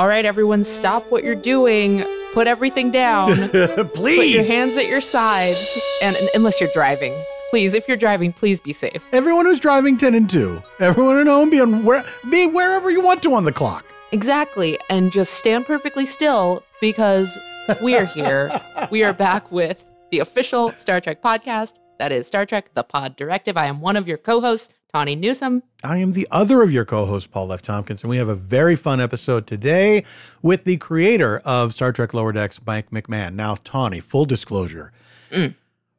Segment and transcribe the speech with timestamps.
[0.00, 2.06] All right, everyone, stop what you're doing.
[2.32, 3.36] Put everything down.
[3.90, 4.16] Please.
[4.16, 5.78] Put your hands at your sides.
[6.02, 7.12] And, and unless you're driving,
[7.50, 9.06] please, if you're driving, please be safe.
[9.12, 10.62] Everyone who's driving 10 and 2.
[10.80, 13.84] Everyone at home be on where be wherever you want to on the clock.
[14.10, 14.78] Exactly.
[14.88, 17.38] And just stand perfectly still because
[17.82, 18.58] we're here.
[18.90, 21.74] we are back with the official Star Trek podcast.
[21.98, 23.58] That is Star Trek The Pod Directive.
[23.58, 25.62] I am one of your co hosts, Tawny Newsom.
[25.84, 27.62] I am the other of your co-hosts, Paul F.
[27.62, 30.04] Tompkins, and we have a very fun episode today
[30.42, 33.34] with the creator of Star Trek Lower Decks, Mike McMahan.
[33.34, 34.92] Now, Tawny, full disclosure.
[35.30, 35.54] Mm.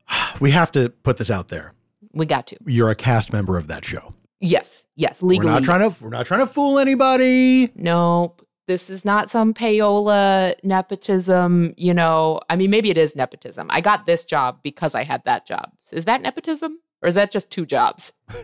[0.41, 1.73] We have to put this out there.
[2.13, 2.57] We got to.
[2.65, 4.13] You're a cast member of that show.
[4.41, 5.47] Yes, yes, legally.
[5.47, 5.97] we're not trying yes.
[5.99, 7.71] to we're not trying to fool anybody.
[7.75, 8.45] Nope.
[8.67, 12.39] This is not some payola nepotism, you know.
[12.49, 13.67] I mean, maybe it is nepotism.
[13.69, 15.71] I got this job because I had that job.
[15.91, 16.75] Is that nepotism?
[17.01, 18.13] Or is that just two jobs?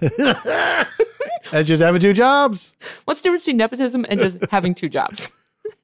[1.52, 2.76] That's just having two jobs.
[3.06, 5.32] What's the difference between nepotism and just having two jobs?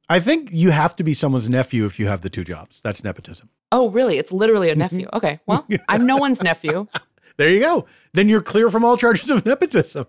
[0.10, 2.82] I think you have to be someone's nephew if you have the two jobs.
[2.84, 3.50] That's nepotism.
[3.72, 4.18] Oh, really?
[4.18, 5.08] It's literally a nephew.
[5.08, 5.18] Mm-hmm.
[5.18, 5.40] Okay.
[5.46, 6.88] Well, I'm no one's nephew.
[7.38, 7.88] There you go.
[8.14, 10.06] Then you're clear from all charges of nepotism.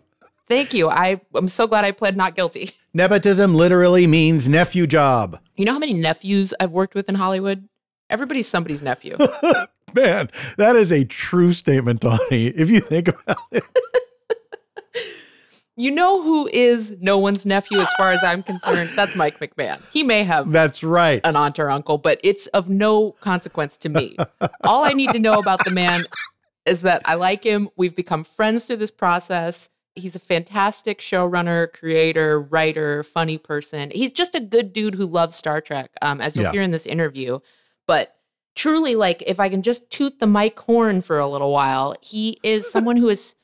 [0.46, 0.90] Thank you.
[0.90, 2.72] I, I'm so glad I pled not guilty.
[2.92, 5.40] Nepotism literally means nephew job.
[5.56, 7.66] You know how many nephews I've worked with in Hollywood?
[8.10, 9.16] Everybody's somebody's nephew.
[9.94, 13.64] Man, that is a true statement, Tawny, if you think about it.
[15.76, 18.90] you know who is no one's nephew as far as I'm concerned?
[18.96, 19.82] That's Mike McMahan.
[19.90, 21.20] He may have That's right.
[21.24, 24.16] an aunt or uncle, but it's of no consequence to me.
[24.64, 26.04] All I need to know about the man
[26.66, 27.68] is that I like him.
[27.76, 29.68] We've become friends through this process.
[29.96, 33.90] He's a fantastic showrunner, creator, writer, funny person.
[33.92, 36.52] He's just a good dude who loves Star Trek, um, as you'll Yeah.
[36.52, 37.38] hear in this interview.
[37.86, 38.12] But
[38.54, 42.38] truly, like, if I can just toot the Mike horn for a little while, he
[42.42, 43.34] is someone who is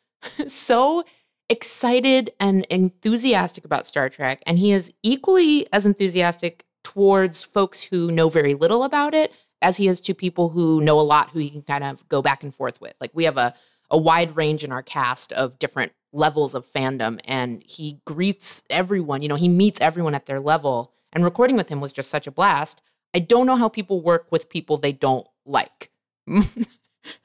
[0.47, 1.05] so
[1.49, 8.11] excited and enthusiastic about Star Trek, and he is equally as enthusiastic towards folks who
[8.11, 9.33] know very little about it
[9.63, 12.23] as he is to people who know a lot who he can kind of go
[12.23, 12.95] back and forth with.
[13.01, 13.55] Like we have a
[13.91, 19.23] a wide range in our cast of different levels of fandom and he greets everyone,
[19.23, 22.27] you know, he meets everyone at their level and recording with him was just such
[22.27, 22.83] a blast.
[23.15, 25.91] I don't know how people work with people they don't like.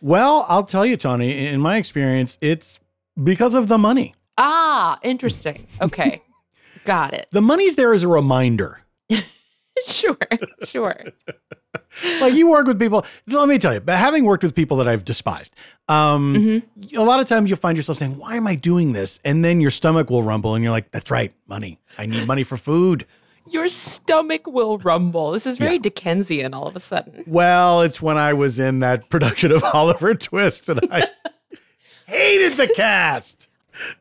[0.02, 2.80] Well, I'll tell you, Tawny, in my experience, it's
[3.22, 4.16] because of the money.
[4.38, 5.68] ah, interesting.
[5.82, 6.22] Okay.
[6.86, 7.28] Got it.
[7.32, 8.80] The money's there as a reminder.
[9.86, 10.18] Sure.
[10.64, 10.96] Sure.
[12.22, 14.88] Like you work with people, let me tell you, but having worked with people that
[14.88, 15.54] I've despised,
[15.90, 16.98] um, Mm-hmm.
[16.98, 19.20] a lot of times you'll find yourself saying, Why am I doing this?
[19.26, 21.80] And then your stomach will rumble and you're like, That's right, money.
[21.98, 23.06] I need money for food.
[23.50, 25.32] Your stomach will rumble.
[25.32, 25.82] This is very Yeah.
[25.82, 27.24] Dickensian all of a sudden.
[27.28, 31.08] Well, it's when I was in that production of Oliver Twist and I
[32.08, 33.48] hated the cast.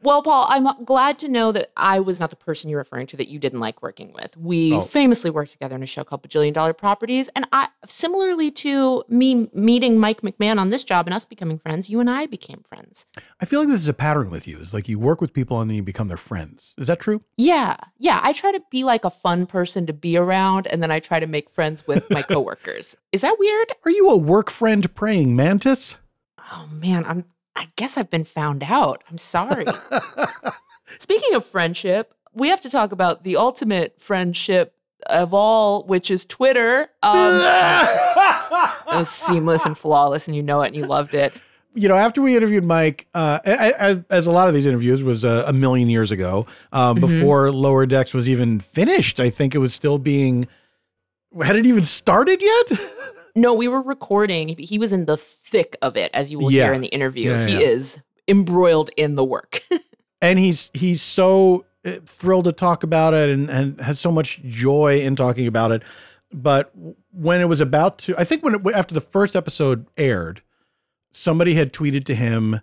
[0.03, 3.17] Well, Paul, I'm glad to know that I was not the person you're referring to
[3.17, 4.37] that you didn't like working with.
[4.37, 4.81] We Oh.
[4.81, 7.29] famously worked together in a show called Bajillion Dollar Properties.
[7.35, 11.91] And I, similarly to me meeting Mike McMahan on this job and us becoming friends,
[11.91, 13.07] you and I became friends.
[13.41, 14.59] I feel like this is a pattern with you.
[14.61, 16.75] It's like you work with people and then you become their friends.
[16.79, 17.23] Is that true?
[17.37, 17.77] Yeah.
[17.99, 18.21] Yeah.
[18.23, 20.67] I try to be like a fun person to be around.
[20.67, 22.97] And then I try to make friends with my coworkers.
[23.13, 23.73] Is that weird?
[23.85, 25.97] Are you a work friend praying mantis?
[26.53, 27.05] Oh, man.
[27.07, 27.25] I'm,
[27.57, 29.03] I guess I've been found out.
[29.11, 29.67] I'm sorry.
[30.99, 34.75] Speaking of friendship, we have to talk about the ultimate friendship
[35.07, 36.89] of all, which is Twitter.
[37.03, 37.17] Um,
[38.93, 41.33] it was seamless and flawless, and you know it, and you loved it.
[41.75, 45.03] you know, after we interviewed Mike, uh, I, I, as a lot of these interviews
[45.03, 49.21] was uh, a million years ago, um, before Lower Decks was even finished.
[49.21, 50.49] I think it was still being.
[51.43, 52.73] Had it even started yet?
[53.35, 54.49] No, we were recording.
[54.59, 56.65] He- was in the thick of it, as you will Yeah.
[56.67, 57.31] hear in the interview.
[57.31, 59.61] Yeah, he is embroiled in the work.
[60.23, 64.41] and he's he's so uh, thrilled to talk about it and, and has so much
[64.45, 65.83] joy in talking about it.
[66.33, 66.73] But
[67.13, 70.43] when it was about to, I think when it, after the first episode aired,
[71.11, 72.61] somebody had tweeted to him,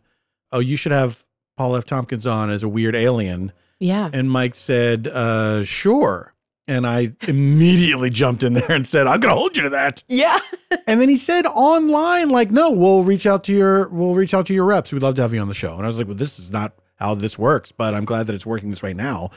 [0.51, 1.25] "Oh, you should have
[1.57, 1.85] Paul F.
[1.85, 4.09] Tompkins on as a weird alien." yeah.
[4.13, 6.30] And Mike said, uh, "Sure."
[6.71, 10.03] And I immediately jumped in there and said, "I'm going to hold you to that."
[10.07, 10.39] Yeah.
[10.87, 14.45] And then he said online, like, "No, we'll reach out to your we'll reach out
[14.45, 14.93] to your reps.
[14.93, 16.49] We'd love to have you on the show." And I was like, "Well, this is
[16.49, 19.31] not how this works, but I'm glad that it's working this way now."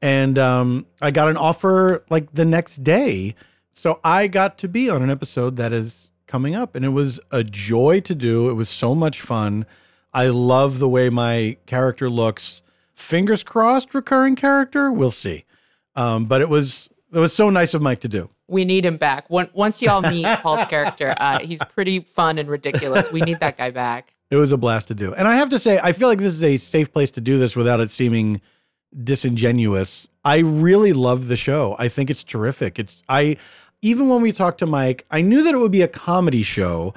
[0.00, 3.34] And um, I got an offer like the next day,
[3.72, 7.20] so I got to be on an episode that is coming up, and it was
[7.30, 8.48] a joy to do.
[8.48, 9.66] It was so much fun.
[10.14, 12.62] I love the way my character looks.
[12.94, 14.90] Fingers crossed, recurring character.
[14.90, 15.44] We'll see.
[15.98, 18.30] Um, but it was it was so nice of Mike to do.
[18.46, 19.28] We need him back.
[19.28, 23.10] When, once y'all meet Paul's character, uh, he's pretty fun and ridiculous.
[23.12, 24.14] We need that guy back.
[24.30, 25.14] It was a blast to do.
[25.14, 27.38] And I have to say, I feel like this is a safe place to do
[27.38, 28.40] this without it seeming
[29.02, 30.06] disingenuous.
[30.24, 31.76] I really love the show.
[31.78, 32.78] I think it's terrific.
[32.78, 33.36] It's I
[33.82, 36.94] even when we talked to Mike, I knew that it would be a comedy show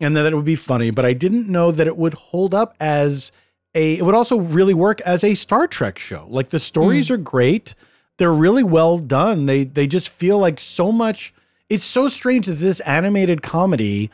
[0.00, 2.74] and that it would be funny, but I didn't know that it would hold up
[2.80, 3.32] as
[3.74, 6.26] a it would also really work as a Star Trek show.
[6.28, 7.74] Like the stories are great.
[8.20, 9.46] They're really well done.
[9.46, 11.32] They they just feel like so much
[11.70, 14.10] it's so strange that this animated comedy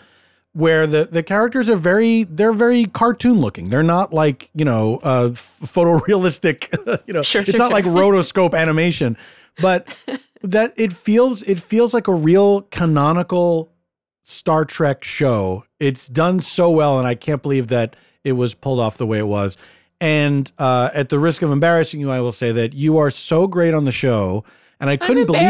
[0.52, 3.70] where the the characters are very they're very cartoon looking.
[3.70, 7.02] They're not like you know uh, photorealistic.
[7.08, 7.74] you know, Sure, it's sure, not sure.
[7.74, 9.16] like rotoscope animation,
[9.60, 9.88] but
[10.42, 13.72] that it feels it feels like a real canonical
[14.22, 15.64] Star Trek show.
[15.80, 19.18] It's done so well, and I can't believe that it was pulled off the way
[19.18, 19.56] it was.
[20.00, 23.46] And uh, at the risk of embarrassing you, I will say that you are so
[23.46, 24.44] great on the show,
[24.78, 25.42] and I couldn't believe.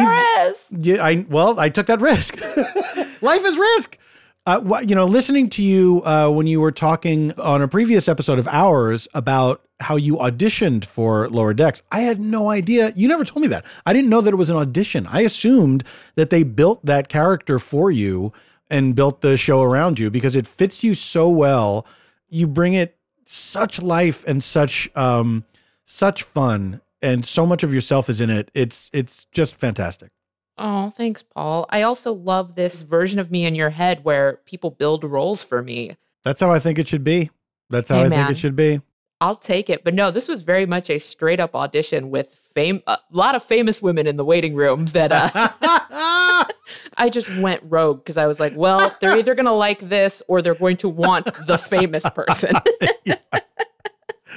[0.70, 2.40] Yeah, I well, I took that risk.
[3.22, 3.98] Life is risk.
[4.46, 8.08] Uh, wh- you know, listening to you uh, when you were talking on a previous
[8.08, 12.92] episode of ours about how you auditioned for Lower Decks, I had no idea.
[12.94, 13.64] You never told me that.
[13.84, 15.08] I didn't know that it was an audition.
[15.08, 15.82] I assumed
[16.14, 18.32] that they built that character for you
[18.70, 21.84] and built the show around you because it fits you so well.
[22.28, 22.96] You bring it
[23.26, 25.44] such life and such um,
[25.84, 28.50] such fun, and so much of yourself is in it.
[28.54, 30.10] It's it's just fantastic.
[30.58, 31.66] Oh, thanks, Paul.
[31.68, 35.62] I also love this version of me in your head where people build roles for
[35.62, 35.96] me.
[36.24, 37.30] That's how I think it should be.
[37.68, 38.80] That's how Hey, I think it should be.
[39.20, 39.84] I'll take it.
[39.84, 43.42] But no, this was very much a straight up audition with fame a lot of
[43.42, 45.28] famous women in the waiting room that uh,
[46.96, 50.22] I just went rogue because I was like, well, they're either going to like this
[50.26, 52.56] or they're going to want the famous person.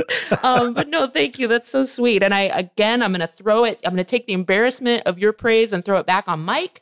[0.44, 1.48] um, but no, thank you.
[1.48, 2.21] That's so sweet.
[2.21, 5.18] And I, again, I'm going to throw it, I'm going to take the embarrassment of
[5.18, 6.81] your praise and throw it back on Mike.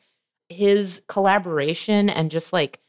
[0.49, 2.79] His collaboration and just like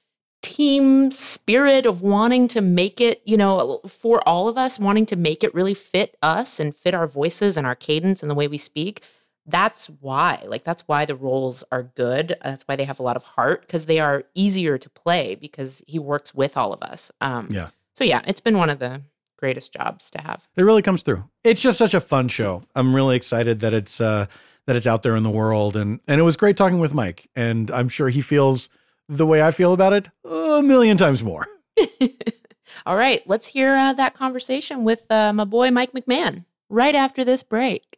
[0.42, 5.16] team spirit of wanting to make it, you know, for all of us, wanting to
[5.16, 8.48] make it really fit us and fit our voices and our cadence and the way
[8.48, 9.02] we speak.
[9.46, 12.36] That's why, like, that's why the roles are good.
[12.42, 15.82] That's why they have a lot of heart because they are easier to play because
[15.86, 17.10] he works with all of us.
[17.20, 17.70] Um, Yeah.
[17.94, 19.02] So, yeah, it's been one of the
[19.38, 20.44] greatest jobs to have.
[20.56, 21.24] It really comes through.
[21.44, 22.62] It's just such a fun show.
[22.74, 24.26] I'm really excited that it's uh
[24.66, 27.28] that it's out there in the world and and it was great talking with Mike
[27.34, 28.68] and I'm sure he feels
[29.08, 31.46] the way I feel about it a million times more.
[32.86, 37.24] All right, let's hear uh, that conversation with uh, my boy Mike McMahan right after
[37.24, 37.97] this break.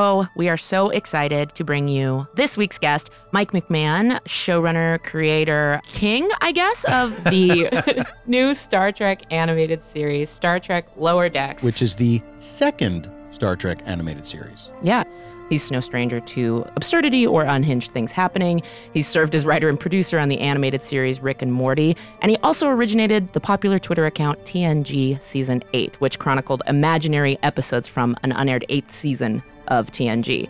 [0.00, 5.80] Oh, we are so excited to bring you this week's guest, Mike McMahan, showrunner, creator,
[5.88, 11.64] king, I guess, of the new Star Trek animated series, Star Trek Lower Decks.
[11.64, 14.70] which is the second Star Trek animated series.
[14.82, 15.02] Yeah.
[15.48, 18.62] He's no stranger to absurdity or unhinged things happening.
[18.92, 22.36] He's served as writer and producer on the animated series Rick and Morty, and he
[22.42, 28.32] also originated the popular Twitter account TNG Season 8, which chronicled imaginary episodes from an
[28.32, 30.48] unaired eighth season of TNG.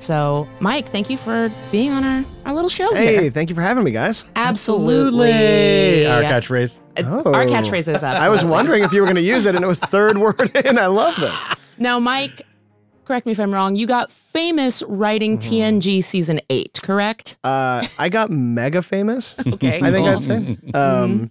[0.00, 3.30] So, Mike, thank you for being on our, our little show Hey, here.
[3.32, 4.24] thank you for having me, guys.
[4.36, 6.06] Absolutely.
[6.06, 6.80] Our catchphrase.
[6.96, 8.20] Uh, Our catchphrase is absolutely.
[8.20, 10.52] I was wondering if you were going to use it, and it was third word
[10.54, 10.78] in.
[10.78, 11.38] I love this.
[11.78, 12.42] Now, Mike,
[13.08, 13.74] correct me if I'm wrong.
[13.74, 15.78] You got famous writing Mm-hmm.
[15.78, 17.36] TNG season eight, correct?
[17.42, 19.36] Uh, I got mega famous.
[19.54, 19.80] Okay.
[19.82, 20.14] I think cool.
[20.14, 20.56] I'd say.
[20.74, 21.30] Um,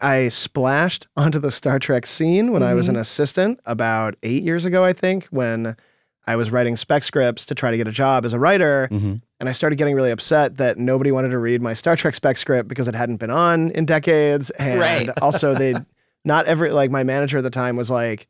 [0.00, 4.64] I splashed onto the Star Trek scene when I was an assistant about eight years
[4.64, 5.76] ago, I think, when
[6.26, 8.88] I was writing spec scripts to try to get a job as a writer.
[8.90, 12.38] And I started getting really upset that nobody wanted to read my Star Trek spec
[12.38, 14.50] script because it hadn't been on in decades.
[14.50, 15.08] And Right.
[15.22, 15.74] also, they
[16.24, 18.28] not every, like, my manager at the time was like,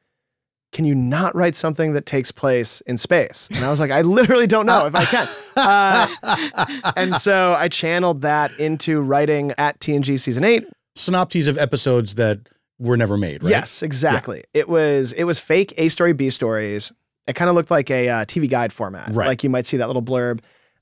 [0.72, 3.48] can you not write something that takes place in space?
[3.54, 5.26] And I was like, I literally don't know if I can.
[5.56, 10.64] Uh, and so I channeled that into writing at TNG season eight.
[10.94, 12.40] Synopses of episodes that
[12.78, 13.50] were never made, right?
[13.50, 14.44] Yes, exactly.
[14.54, 16.92] It was it was fake A story B stories.
[17.26, 19.14] It kind of looked like a uh, TV guide format.
[19.14, 19.26] Right.
[19.28, 20.40] Like you might see that little blurb.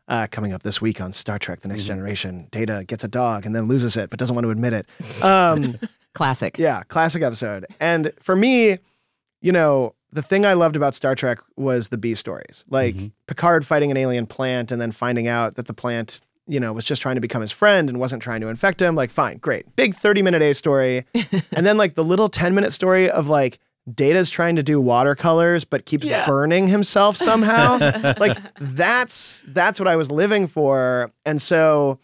[0.08, 1.88] Uh, coming up this week on Star Trek: The Next Mm-hmm.
[1.88, 4.86] Generation, Data gets a dog and then loses it, but doesn't want to admit it.
[5.24, 5.76] Um,
[6.14, 6.56] Classic.
[6.58, 7.66] Yeah, classic episode.
[7.80, 8.78] And for me,
[9.46, 12.64] you know, the thing I loved about Star Trek was the B stories.
[12.68, 13.06] Like Mm-hmm.
[13.28, 16.84] Picard fighting an alien plant and then finding out that the plant, you know, was
[16.84, 18.94] just trying to become his friend and wasn't trying to infect him.
[18.96, 19.64] Like, fine, great.
[19.76, 21.04] Big 30 minute A story.
[21.52, 23.58] and then like the little 10 minute story of like
[23.94, 26.26] Data's trying to do watercolors but keeps Yeah.
[26.26, 27.78] burning himself somehow.
[28.18, 31.12] like that's that's what I was living for.
[31.24, 31.98] And so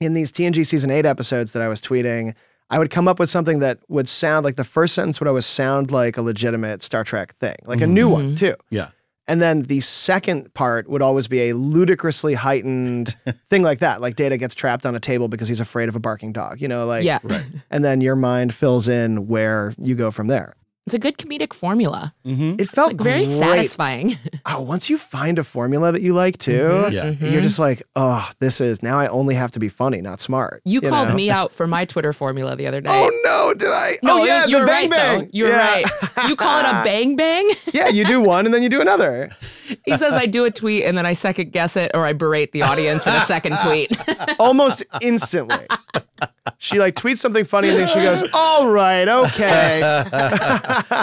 [0.00, 2.34] in these TNG season eight episodes that I was tweeting,
[2.70, 5.46] I would come up with something that would sound like the first sentence would always
[5.46, 7.94] sound like a legitimate Star Trek thing, like a mm-hmm.
[7.94, 8.34] new one mm-hmm.
[8.36, 8.54] too.
[8.70, 8.90] Yeah.
[9.26, 13.08] And then the second part would always be a ludicrously heightened
[13.48, 14.00] thing like that.
[14.00, 16.68] Like Data gets trapped on a table because he's afraid of a barking dog, you
[16.68, 17.18] know, like, yeah.
[17.70, 20.54] and then your mind fills in where you go from there.
[20.90, 22.12] It's a good comedic formula.
[22.24, 23.38] It felt Like very great.
[23.38, 24.18] satisfying.
[24.46, 26.50] Oh, once you find a formula that you like too,
[26.90, 26.92] Mm-hmm.
[27.24, 27.30] Yeah.
[27.30, 30.62] you're just like, oh, this is now I only have to be funny, not smart.
[30.64, 31.14] You, called know?
[31.14, 32.90] me out for my Twitter formula the other day.
[32.92, 33.92] Oh no, did I?
[34.02, 35.20] No, oh yeah, you, you're the bang right bang.
[35.20, 35.28] though.
[35.32, 35.58] You're Yeah.
[35.82, 35.86] right.
[36.28, 37.48] You call it a bang bang?
[37.72, 39.30] yeah, you do one and then you do another.
[39.84, 42.50] He says I do a tweet and then I second guess it or I berate
[42.52, 43.92] the audience in a second tweet.
[44.40, 45.66] Almost instantly.
[46.58, 49.80] She like tweets something funny and then she goes, "All right, okay."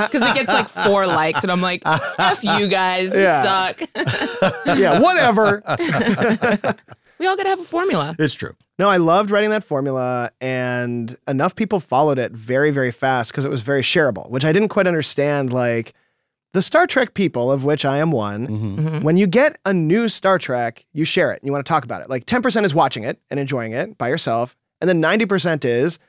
[0.07, 3.41] Because it gets like four likes and I'm like, F you guys, you Yeah.
[3.43, 3.81] suck.
[4.77, 5.61] yeah, whatever.
[7.19, 8.15] we all gotta have a formula.
[8.19, 8.55] It's true.
[8.79, 13.43] No, I loved writing that formula, and enough people followed it very, very fast because
[13.43, 15.51] it was very shareable, which I didn't quite understand.
[15.51, 15.93] Like
[16.53, 18.99] the Star Trek people, of which I am one, Mm-hmm.
[19.01, 21.83] when you get a new Star Trek, you share it and you want to talk
[21.85, 22.09] about it.
[22.09, 25.99] Like 10% is watching it and enjoying it by yourself, and then 90% is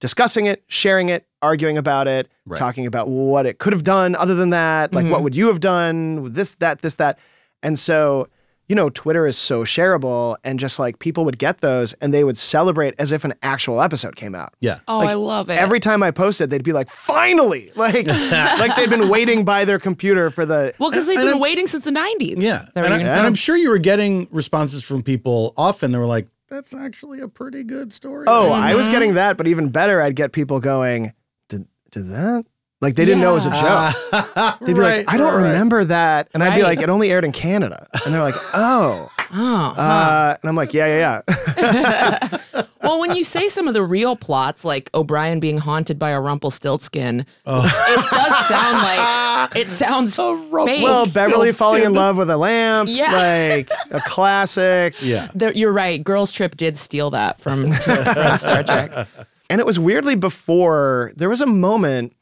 [0.00, 2.58] discussing it, sharing it, arguing about it, Right.
[2.58, 4.92] talking about what it could have done other than that.
[4.92, 5.24] Like, what mm-hmm.
[5.24, 6.32] would you have done?
[6.32, 7.18] This, that, this, that.
[7.62, 8.26] And so,
[8.66, 12.22] you know, Twitter is so shareable, and just like people would get those and they
[12.24, 14.54] would celebrate as if an actual episode came out.
[14.60, 14.78] Yeah.
[14.88, 15.58] Oh, Like, I love it.
[15.58, 19.78] Every time I posted, they'd be like, "Finally!" Like, like they'd been waiting by their
[19.80, 20.72] computer for the.
[20.78, 22.36] well, because they've And been I'm- waiting since the 90s.
[22.38, 22.62] Yeah.
[22.62, 25.90] Is that what And, I, and I'm sure you were getting responses from people often
[25.92, 28.26] that were like, that's actually a pretty good story.
[28.28, 28.76] Oh, I Mm-hmm.
[28.78, 31.12] was getting that, but even better, I'd get people going,
[31.48, 32.44] "Did did that?"
[32.80, 33.92] Like they didn't know it was a Yeah.
[34.10, 34.58] joke.
[34.60, 36.68] They'd be like, "I don't remember that," and I'd be Right.
[36.76, 40.74] like, "It only aired in Canada," and they're like, "Oh." Oh, Uh, and I'm like,
[40.74, 41.20] yeah, yeah,
[41.56, 42.62] yeah.
[42.82, 46.20] well, when you say some of the real plots, like O'Brien being haunted by a
[46.20, 50.82] Rumpelstiltskin, it does sound like it sounds fake.
[50.82, 53.12] well, Beverly falling in love with a lamp, Yeah.
[53.12, 54.96] like a classic.
[55.00, 55.28] Yeah.
[55.32, 56.02] There- you're right.
[56.02, 59.06] Girls Trip did steal that from, from Star Trek.
[59.48, 62.14] And it was weirdly before there was a moment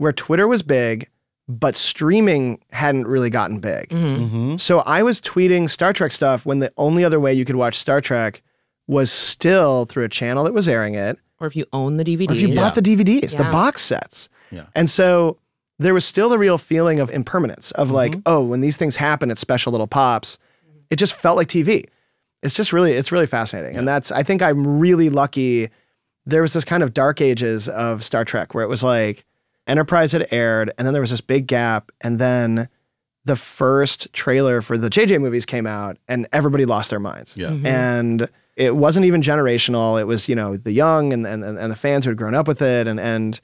[0.00, 1.08] where Twitter was big,
[1.46, 3.90] but streaming hadn't really gotten big.
[3.90, 4.56] Mm-hmm.
[4.56, 7.76] So I was tweeting Star Trek stuff when the only other way you could watch
[7.76, 8.40] Star Trek
[8.86, 12.30] was still through a channel that was airing it, Or if you own the DVD.
[12.30, 14.28] or if you bought the DVDs, the box sets.
[14.50, 14.64] Yeah.
[14.74, 15.36] And so
[15.78, 18.20] there was still a real feeling of impermanence of like, Mm-hmm.
[18.26, 20.38] oh, when these things happen at special little pops,
[20.88, 21.84] it just felt like TV.
[22.42, 23.76] It's just really, it's really fascinating.
[23.76, 25.68] And that's, I think I'm really lucky.
[26.24, 29.24] There was this kind of dark ages of Star Trek where it was like
[29.66, 32.68] Enterprise had aired, and then there was this big gap, and then
[33.24, 37.36] the first trailer for the JJ movies came out, and everybody lost their minds.
[37.36, 37.48] Yeah.
[37.48, 37.66] Mm-hmm.
[37.66, 40.00] And it wasn't even generational.
[40.00, 42.46] It was, you know, the young and, and, and the fans who had grown up
[42.46, 42.86] with it.
[42.86, 43.40] And, and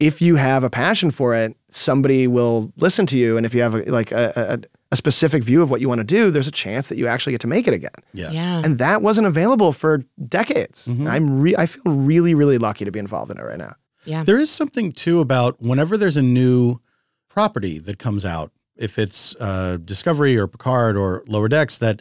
[0.00, 3.36] if you have a passion for it, somebody will listen to you.
[3.36, 6.00] And if you have a, like a, a, a specific view of what you want
[6.00, 7.90] to do, there's a chance that you actually get to make it again.
[8.12, 8.30] Yeah.
[8.30, 8.62] Yeah.
[8.64, 10.86] And that wasn't available for decades.
[10.86, 11.06] Mm-hmm.
[11.06, 13.74] I'm re- I feel really, really lucky to be involved in it right now.
[14.08, 14.24] Yeah.
[14.24, 16.80] There is something too about whenever there's a new
[17.28, 22.00] property that comes out, if it's uh, Discovery or Picard or Lower Decks, that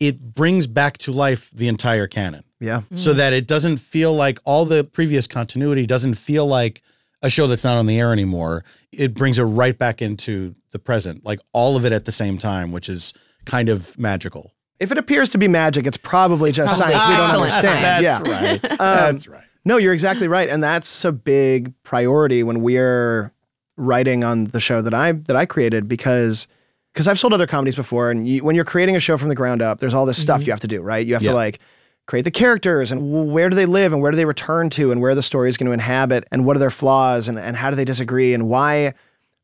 [0.00, 2.44] it brings back to life the entire canon.
[2.60, 2.82] Yeah.
[2.94, 6.80] so that it doesn't feel like all the previous continuity doesn't feel like
[7.20, 8.64] a show that's not on the air anymore.
[8.90, 12.38] It brings it right back into the present, like all of it at the same
[12.38, 13.12] time, which is
[13.44, 14.52] kind of magical.
[14.80, 17.84] If it appears to be magic, it's probably just Probably science we don't understand.
[17.84, 18.28] science.
[18.30, 18.50] yeah.
[18.50, 18.64] right.
[18.80, 19.44] Um, that's right.
[19.64, 23.32] No, you're exactly right, and that's a big priority when we're
[23.76, 26.46] writing on the show that I that I created because
[26.92, 29.34] because I've sold other comedies before, and you, when you're creating a show from the
[29.34, 30.46] ground up, there's all this stuff mm-hmm.
[30.46, 31.04] you have to do, right?
[31.04, 31.30] You have Yeah.
[31.30, 31.58] to like
[32.06, 35.00] create the characters and where do they live and where do they return to and
[35.00, 37.70] where the story is going to inhabit and what are their flaws and, and how
[37.70, 38.92] do they disagree and why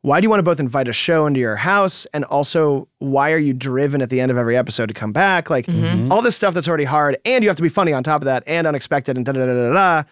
[0.02, 2.06] why do you want to both invite a show into your house?
[2.14, 5.50] And also why are you driven at the end of every episode to come back?
[5.50, 5.66] Like
[6.10, 8.24] all this stuff that's already hard and you have to be funny on top of
[8.26, 10.02] that and unexpected and da da da da da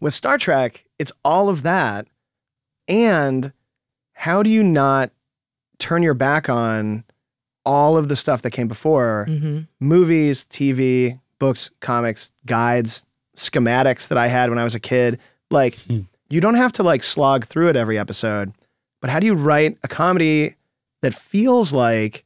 [0.00, 2.06] with Star Trek it's all of that.
[2.88, 3.52] And
[4.14, 5.10] how do you not
[5.78, 7.04] turn your back on
[7.64, 9.26] all of the stuff that came before?
[9.28, 13.04] Hmm movies, TV, books, comics, guides,
[13.36, 15.20] schematics that I had when I was a kid.
[15.50, 16.00] Like, Hmm.
[16.28, 18.52] you don't have to like slog through it every episode,
[19.00, 20.54] but how do you write a comedy
[21.02, 22.24] that feels like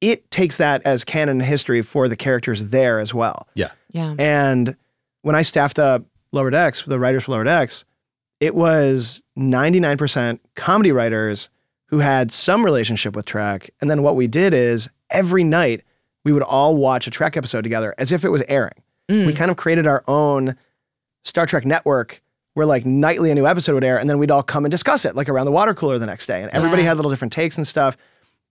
[0.00, 3.48] it takes that as canon history for the characters there as well?
[3.54, 3.70] Yeah.
[3.90, 4.14] Yeah.
[4.18, 4.76] And
[5.22, 7.84] when I staffed up Lower Decks, the writers for Lower Decks,
[8.40, 11.50] it was 99% comedy writers
[11.86, 13.70] who had some relationship with Trek.
[13.80, 15.82] And then what we did is every night
[16.24, 18.82] we would all watch a Trek episode together as if it was airing.
[19.08, 19.26] Mm.
[19.26, 20.54] We kind of created our own
[21.24, 22.22] Star Trek network
[22.58, 25.04] where like nightly a new episode would air and then we'd all come and discuss
[25.04, 26.42] it like around the water cooler the next day.
[26.42, 26.88] And everybody Yeah.
[26.88, 27.96] had little different takes and stuff.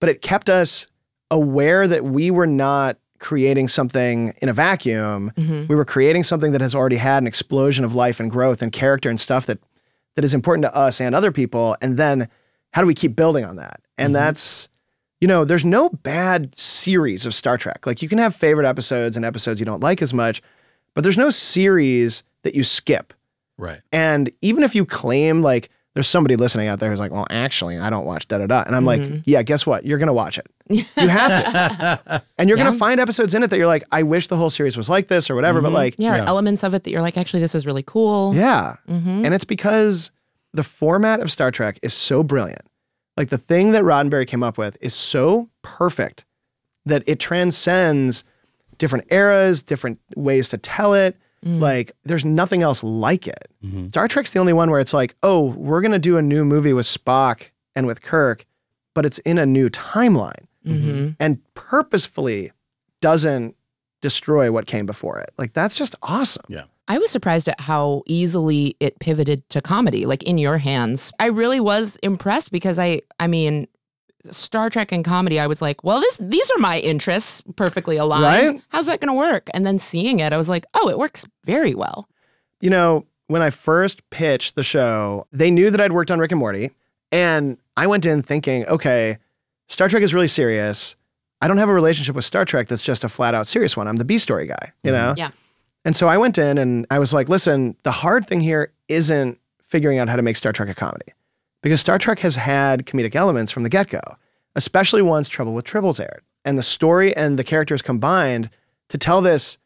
[0.00, 0.86] But it kept us
[1.30, 5.30] aware that we were not creating something in a vacuum.
[5.36, 5.66] Mm-hmm.
[5.68, 8.72] We were creating something that has already had an explosion of life and growth and
[8.72, 9.58] character and stuff that
[10.16, 11.76] that is important to us and other people.
[11.82, 12.28] And then
[12.72, 13.80] how do we keep building on that?
[13.98, 14.68] And that's,
[15.20, 17.86] you know, there's no bad series of Star Trek.
[17.86, 20.40] Like you can have favorite episodes and episodes you don't like as much,
[20.94, 23.12] but there's no series that you skip.
[23.58, 23.80] Right.
[23.92, 27.76] And even if you claim like there's somebody listening out there who's like, well, actually,
[27.76, 28.62] I don't watch da da da.
[28.64, 29.84] And I'm like, yeah, guess what?
[29.84, 30.46] You're gonna watch it.
[30.70, 32.22] You have to.
[32.38, 32.64] and you're Yeah.
[32.64, 35.08] gonna find episodes in it that you're like, I wish the whole series was like
[35.08, 35.60] this or whatever.
[35.60, 36.26] But like, Yeah, or Yeah.
[36.26, 38.32] elements of it that you're like, actually, this is really cool.
[38.34, 38.76] yeah.
[38.88, 39.24] Mm-hmm.
[39.24, 40.12] And it's because
[40.52, 42.62] the format of Star Trek is so brilliant.
[43.16, 46.24] Like the thing that Roddenberry came up with is so perfect
[46.86, 48.22] that it transcends
[48.78, 51.16] different eras, different ways to tell it.
[51.44, 51.60] Mm.
[51.60, 53.48] Like there's nothing else like it.
[53.64, 53.88] Mm-hmm.
[53.88, 56.72] Star Trek's the only one where it's like, oh, we're gonna do a new movie
[56.72, 58.44] with Spock and with Kirk,
[58.94, 60.90] but it's in a new timeline mm-hmm.
[60.90, 61.08] mm-hmm.
[61.20, 62.52] and purposefully
[63.00, 63.56] doesn't
[64.00, 65.30] destroy what came before it.
[65.38, 66.44] Like that's just awesome.
[66.48, 66.64] Yeah.
[66.90, 71.12] I was surprised at how easily it pivoted to comedy, like in your hands.
[71.20, 73.68] I really was impressed because I, I mean,
[74.30, 75.38] Star Trek and comedy.
[75.38, 78.24] I was like, well, this these are my interests, perfectly aligned.
[78.54, 78.62] Right?
[78.70, 79.48] How's that going to work?
[79.54, 82.08] And then seeing it, I was like, oh, it works very well.
[82.60, 86.32] you know, when I first pitched the show, they knew that I'd worked on Rick
[86.32, 86.70] and Morty.
[87.12, 89.18] And I went in thinking, okay,
[89.68, 90.96] Star Trek is really serious.
[91.40, 93.86] I don't have a relationship with Star Trek that's just a flat out serious one.
[93.86, 95.10] I'm the B story guy, you know?
[95.10, 95.18] Mm-hmm.
[95.18, 95.30] Yeah.
[95.84, 99.38] And so I went in and I was like, listen, the hard thing here isn't
[99.62, 101.12] figuring out how to make Star Trek a comedy
[101.62, 104.00] because Star Trek has had comedic elements from the get go,
[104.54, 106.22] especially once Trouble with Tribbles aired.
[106.44, 108.48] And the story and the characters combined
[108.88, 109.58] to tell this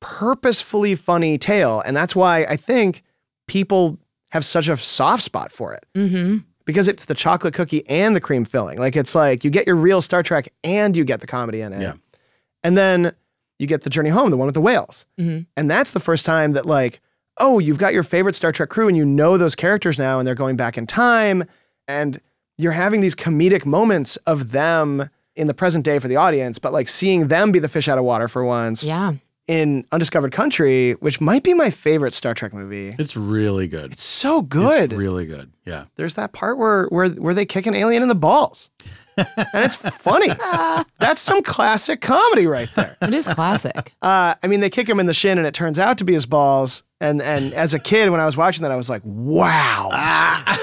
[0.00, 1.80] purposefully funny tale.
[1.84, 3.02] And that's why I think
[3.48, 3.98] people
[4.30, 6.38] have such a soft spot for it Mm-hmm.
[6.64, 8.78] because it's the chocolate cookie and the cream filling.
[8.78, 11.72] Like it's like you get your real Star Trek and you get the comedy in
[11.72, 11.80] it.
[11.80, 11.94] Yeah.
[12.62, 13.12] And then
[13.58, 15.06] you get the journey home, the one with the whales.
[15.18, 15.46] Mhm.
[15.56, 17.00] And that's the first time that like,
[17.38, 20.26] oh, you've got your favorite Star Trek crew and you know those characters now and
[20.26, 21.44] they're going back in time
[21.88, 22.20] and
[22.58, 26.72] you're having these comedic moments of them in the present day for the audience, but
[26.72, 29.12] like seeing them be the fish out of water for once Yeah.
[29.46, 32.94] in Undiscovered Country, which might be my favorite Star Trek movie.
[32.98, 33.92] It's really good.
[33.92, 34.84] It's so good.
[34.92, 35.52] It's really good.
[35.66, 35.84] Yeah.
[35.96, 38.70] There's that part where where where they kick an alien in the balls.
[39.16, 40.28] And it's funny.
[40.98, 42.96] That's some classic comedy right there.
[43.02, 43.94] It is classic.
[44.02, 46.12] Uh, I mean, they kick him in the shin, and it turns out to be
[46.12, 46.82] his balls.
[47.00, 49.90] And and as a kid, when I was watching that, I was like, wow.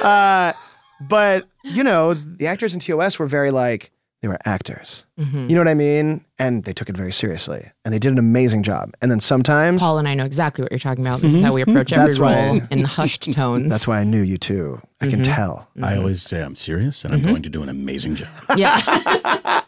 [0.04, 0.54] uh,
[1.02, 3.92] but you know, the actors in TOS were very like
[4.24, 5.06] they were actors.
[5.20, 5.50] Mhm.
[5.50, 6.24] You know what I mean?
[6.40, 8.94] And they took it very seriously, and they did an amazing job.
[9.02, 11.22] And then sometimes Paul and I know exactly what you're talking about.
[11.22, 11.46] This is mhm.
[11.46, 13.70] how we approach every That's why- role in hushed tones.
[13.70, 14.82] that's why I knew you too.
[15.02, 15.34] I can mm-hmm.
[15.34, 15.68] tell.
[15.76, 15.84] Mm-hmm.
[15.84, 17.32] I always say I'm serious and I'm mm-hmm.
[17.32, 18.30] going to do an amazing job.
[18.56, 18.80] yeah.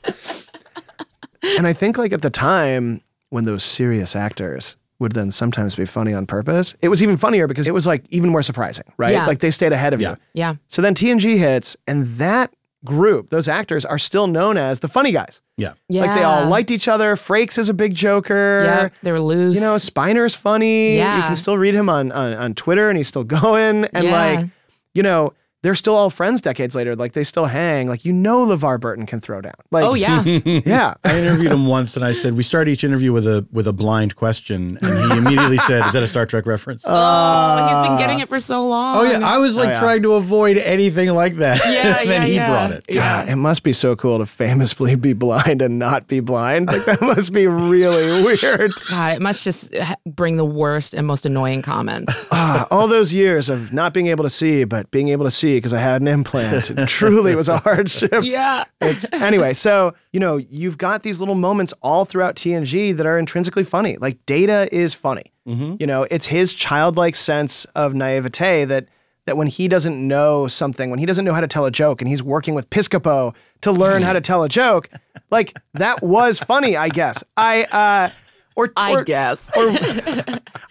[1.44, 5.86] and I think like at the time when those serious actors would then sometimes be
[5.86, 9.12] funny on purpose, it was even funnier because it was like even more surprising, right?
[9.12, 9.28] Yeah.
[9.28, 10.12] Like they stayed ahead of Yeah.
[10.12, 10.16] you.
[10.34, 10.56] Yeah.
[10.70, 12.54] So then TNG hits, and that
[12.86, 15.42] group, those actors, are still known as the funny guys.
[15.58, 15.74] Yeah.
[15.90, 16.02] Yeah.
[16.02, 17.16] Like they all liked each other.
[17.16, 18.64] Frakes is a big joker.
[18.66, 18.90] Yeah.
[19.04, 19.56] They were loose.
[19.56, 20.98] You know, Spiner's funny.
[20.98, 21.18] Yeah.
[21.18, 23.86] You can still read him on, on on Twitter and he's still going.
[23.86, 24.12] And Yeah.
[24.12, 24.50] like,
[24.94, 25.34] you know,
[25.66, 26.96] they're still all friends decades later.
[26.96, 27.88] Like they still hang.
[27.88, 29.56] Like you know LeVar Burton can throw down.
[29.72, 30.24] Like oh yeah.
[30.46, 30.94] Yeah.
[31.04, 33.74] I interviewed him once, and I said we start each interview with a with a
[33.74, 37.98] blind question, and he immediately said, "Is that a Star Trek reference?" oh, he's been
[37.98, 38.98] getting it for so long.
[38.98, 39.80] oh yeah, I was like yeah.
[39.80, 41.60] trying to avoid anything like that.
[41.66, 42.48] Yeah, and then yeah, he yeah.
[42.48, 42.86] brought it.
[42.88, 46.68] God, it must be so cool to famously be blind and not be blind.
[46.68, 48.72] Like that must be really weird.
[48.90, 49.76] God, it must just
[50.06, 52.28] bring the worst and most annoying comments.
[52.32, 55.55] Ah, all those years of not being able to see, but being able to see
[55.58, 56.70] because I had an implant.
[56.78, 58.12] It truly was a hardship.
[58.24, 58.66] yeah.
[58.82, 63.18] It's anyway, so you know, you've got these little moments all throughout TNG that are
[63.20, 63.98] intrinsically funny.
[63.98, 65.24] Like Data is funny.
[65.48, 68.88] You know, it's his childlike sense of naivete that
[69.28, 72.02] that when he doesn't know something, when he doesn't know how to tell a joke,
[72.02, 74.90] and he's working with Piscopo to learn how to tell a joke,
[75.30, 77.24] like that was funny, I guess.
[77.38, 78.10] I uh
[78.56, 79.50] or, I or- guess.
[79.56, 79.70] or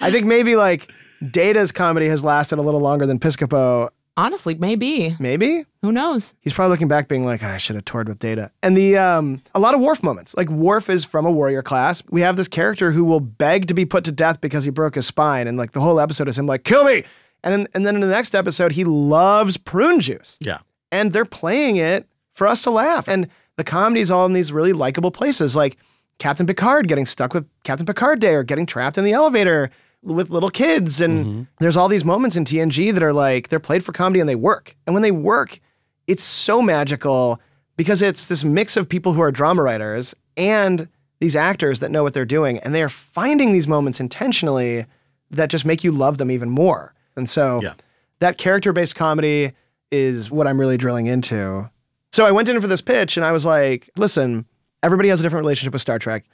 [0.01, 0.91] I think maybe like
[1.31, 3.91] Data's comedy has lasted a little longer than Piscopo.
[4.17, 5.17] Honestly, maybe.
[5.19, 6.35] Maybe Who knows?
[6.41, 8.51] he's probably looking back, being like, "Ah, I should have toured with Data.
[8.63, 10.37] And the um, a lot of Worf moments.
[10.37, 12.01] Like Worf is from a warrior class.
[12.11, 14.95] We have this character who will beg to be put to death because he broke
[14.95, 17.03] his spine, and like the whole episode is him like, "Kill me!"
[17.43, 20.59] And then, and then in the next episode, he loves prune juice, Yeah.
[20.93, 23.09] and they're playing it for us to laugh.
[23.09, 25.77] And the comedy is all in these really likable places, like
[26.19, 29.71] Captain Picard getting stuck with Captain Picard Day, or getting trapped in the elevator
[30.05, 31.01] with little kids.
[31.01, 31.43] And mm-hmm.
[31.59, 34.37] there's all these moments in TNG that are like they're played for comedy and they
[34.37, 34.77] work.
[34.87, 35.61] And when they work,
[36.07, 37.41] it's so magical
[37.77, 40.89] because it's this mix of people who are drama writers and
[41.21, 44.85] these actors that know what they're doing, and they are finding these moments intentionally
[45.31, 46.93] that just make you love them even more.
[47.17, 47.75] And so Yeah.
[48.21, 49.53] that character-based comedy
[49.91, 51.71] is what I'm really drilling into.
[52.13, 54.45] So I went in for this pitch and I was like, listen,
[54.83, 56.25] everybody has a different relationship with Star Trek.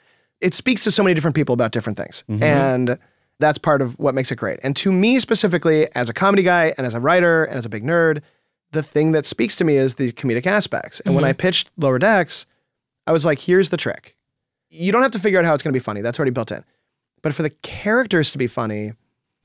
[0.41, 2.25] It speaks to so many different people about different things.
[2.29, 2.43] Mm-hmm.
[2.43, 2.99] And
[3.41, 4.61] that's part of what makes it great.
[4.63, 7.69] And to me specifically, as a comedy guy and as a writer and as a
[7.69, 8.23] big nerd,
[8.73, 11.01] the thing that speaks to me is the comedic aspects.
[11.01, 11.39] And when I mm-hmm.
[11.39, 12.47] pitched Lower Decks,
[13.07, 14.17] I was like, here's the trick.
[14.69, 16.03] You don't have to figure out how it's going to be funny.
[16.03, 16.65] That's already built in.
[17.23, 18.93] But for the characters to be funny,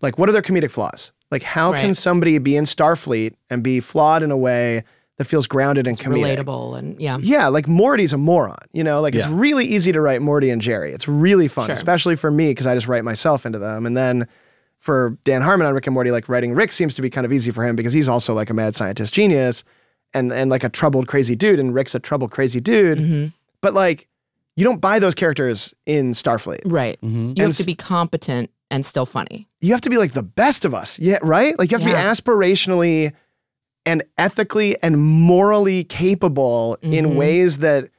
[0.02, 1.12] like what are their comedic flaws?
[1.32, 4.84] Like how can somebody be in Starfleet and be flawed in a way
[5.18, 6.38] that feels grounded and It's comedic?
[6.38, 7.18] relatable and yeah.
[7.22, 8.58] Yeah, like Morty's a moron.
[8.74, 9.34] You know, like it's Yeah.
[9.36, 10.92] really easy to write Morty and Jerry.
[10.92, 11.74] It's really fun, Sure.
[11.74, 13.86] especially for me because I just write myself into them.
[13.86, 14.28] And then
[14.78, 17.32] for Dan Harmon on Rick and Morty, like writing Rick seems to be kind of
[17.34, 19.64] easy for him because he's also like a mad scientist genius
[20.14, 23.00] and and like a troubled crazy dude, and Rick's a troubled crazy dude.
[23.00, 23.28] Mm-hmm.
[23.62, 24.08] But like,
[24.58, 26.62] you don't buy those characters in Starfleet.
[26.66, 26.98] Right.
[27.02, 29.48] You And have to be competent and still funny.
[29.62, 31.00] you have to be like the best of us.
[31.00, 31.58] Yeah, right?
[31.58, 32.14] Like you have to Yeah.
[32.14, 33.12] be aspirationally
[33.86, 37.16] and ethically and morally capable in Mhm.
[37.16, 37.90] ways that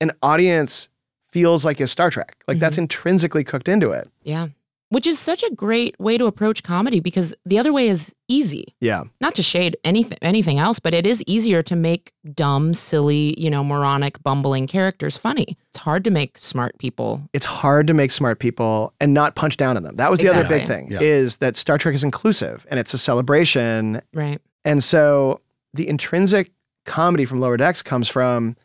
[0.00, 0.88] an audience
[1.32, 2.36] feels like is Star Trek.
[2.48, 2.82] Like that's Mm-hmm.
[2.82, 4.08] intrinsically cooked into it.
[4.22, 4.48] Yeah.
[4.88, 8.74] Which is such a great way to approach comedy because the other way is easy.
[8.80, 9.04] Yeah.
[9.20, 13.50] Not to shade anything anything else, but it is easier to make dumb, silly, you
[13.50, 15.56] know, moronic, bumbling characters funny.
[15.68, 17.22] It's hard to make smart people.
[17.32, 19.94] It's hard to make smart people and not punch down on them.
[19.94, 20.98] That was the other big thing Yeah.
[21.00, 24.40] is that Star Trek is inclusive and it's a celebration Right.
[24.64, 25.40] And so
[25.74, 26.52] the intrinsic
[26.84, 28.56] comedy from Lower Decks comes from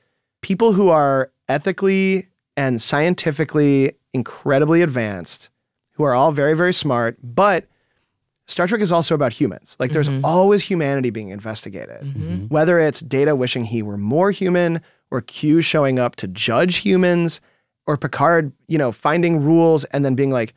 [0.41, 2.27] people who are ethically
[2.57, 5.49] and scientifically incredibly advanced,
[5.91, 7.67] who are all very, very smart, but
[8.47, 9.75] Star Trek is also about humans.
[9.79, 10.23] Like there's mm-hmm.
[10.23, 12.01] always humanity being investigated.
[12.01, 12.23] Mm-hmm.
[12.23, 12.45] Mm-hmm.
[12.47, 14.81] Whether it's Data wishing he were more human,
[15.11, 17.41] or Q showing up to judge humans,
[17.87, 20.53] or Picard, you know, finding rules and then being like,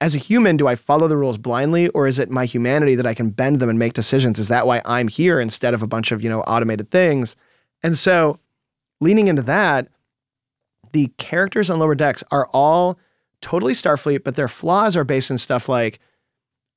[0.00, 3.06] as a human, do I follow the rules blindly, or is it my humanity that
[3.06, 4.38] I can bend them and make decisions?
[4.38, 7.36] Is that why I'm here instead of a bunch of you know automated things?
[7.82, 8.38] And so,
[9.00, 9.88] leaning into that,
[10.92, 12.98] the characters on Lower Decks are all
[13.40, 15.98] totally Starfleet, but their flaws are based in stuff like,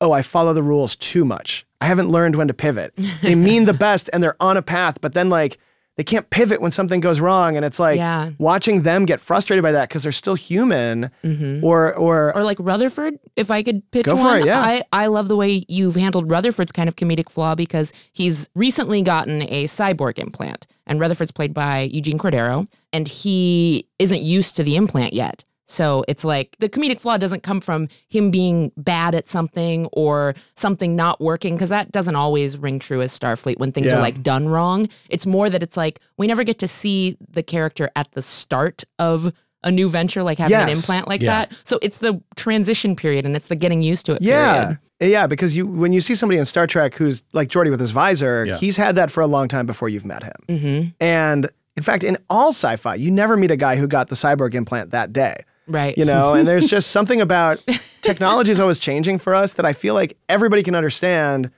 [0.01, 1.65] oh, I follow the rules too much.
[1.81, 2.93] I haven't learned when to pivot.
[3.21, 5.57] They mean the best and they're on a path, but then like
[5.95, 8.31] they can't pivot when something goes wrong, and it's like Yeah.
[8.39, 11.63] watching them get frustrated by that because they're still human, mm-hmm.
[11.63, 14.39] or or Or like Rutherford, if I could pitch Go for one.
[14.41, 14.59] it, yeah.
[14.59, 19.01] I, I love the way you've handled Rutherford's kind of comedic flaw because he's recently
[19.01, 20.65] gotten a cyborg implant.
[20.87, 25.43] And Rutherford's played by Eugene Cordero, and he isn't used to the implant yet.
[25.65, 30.35] So it's like the comedic flaw doesn't come from him being bad at something or
[30.55, 33.97] something not working, because that doesn't always ring true as Starfleet when things Yeah.
[33.97, 34.89] are like done wrong.
[35.09, 38.83] It's more that it's like we never get to see the character at the start
[38.99, 41.45] of a new venture like having an implant like Yeah.
[41.45, 41.53] that.
[41.63, 44.53] So it's the transition period and it's the getting used to it Yeah.
[44.63, 44.79] period.
[45.13, 47.91] Yeah, because you when you see somebody in Star Trek who's like Geordi with his
[47.91, 48.57] visor, Yeah.
[48.57, 50.33] he's had that for a long time before you've met him.
[50.49, 50.87] Mm-hmm.
[50.99, 54.53] And in fact, in all sci-fi, you never meet a guy who got the cyborg
[54.53, 55.37] implant that day.
[55.67, 55.97] Right.
[55.97, 57.63] You know, and there's just something about
[58.01, 61.51] technology is always changing for us that I feel like everybody can understand.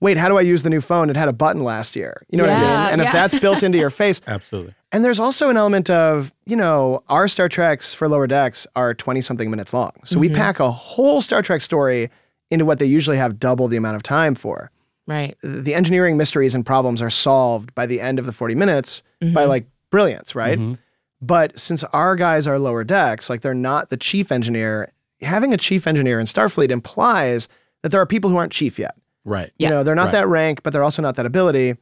[0.00, 1.10] Wait, how do I use the new phone?
[1.10, 2.22] It had a button last year.
[2.28, 2.92] You know what I mean?
[2.92, 3.08] And yeah.
[3.08, 4.74] if that's built into your face, Absolutely.
[4.92, 8.94] and there's also an element of, you know, our Star Treks for lower decks are
[8.94, 9.90] 20 something minutes long.
[10.04, 10.36] So we mm-hmm.
[10.36, 12.10] pack a whole Star Trek story
[12.50, 14.70] into what they usually have double the amount of time for.
[15.08, 15.36] Right.
[15.42, 19.26] The engineering mysteries and problems are solved by the end of the 40 minutes by
[19.26, 19.48] mm-hmm.
[19.48, 20.58] like brilliance, right?
[20.58, 20.74] Mm-hmm.
[21.20, 25.56] But since our guys are lower decks, like they're not the chief engineer, having a
[25.56, 27.48] chief engineer in Starfleet implies
[27.82, 28.94] that there are people who aren't chief yet.
[29.24, 29.50] Right.
[29.58, 29.70] You Yeah.
[29.70, 30.12] know, they're not Right.
[30.12, 31.76] that rank, but they're also not that ability.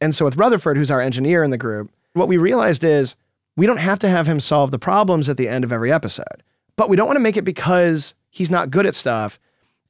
[0.00, 3.14] And so with Rutherford, who's our engineer in the group, what we realized is
[3.56, 6.42] we don't have to have him solve the problems at the end of every episode.
[6.76, 9.38] But we don't want to make it because he's not good at stuff.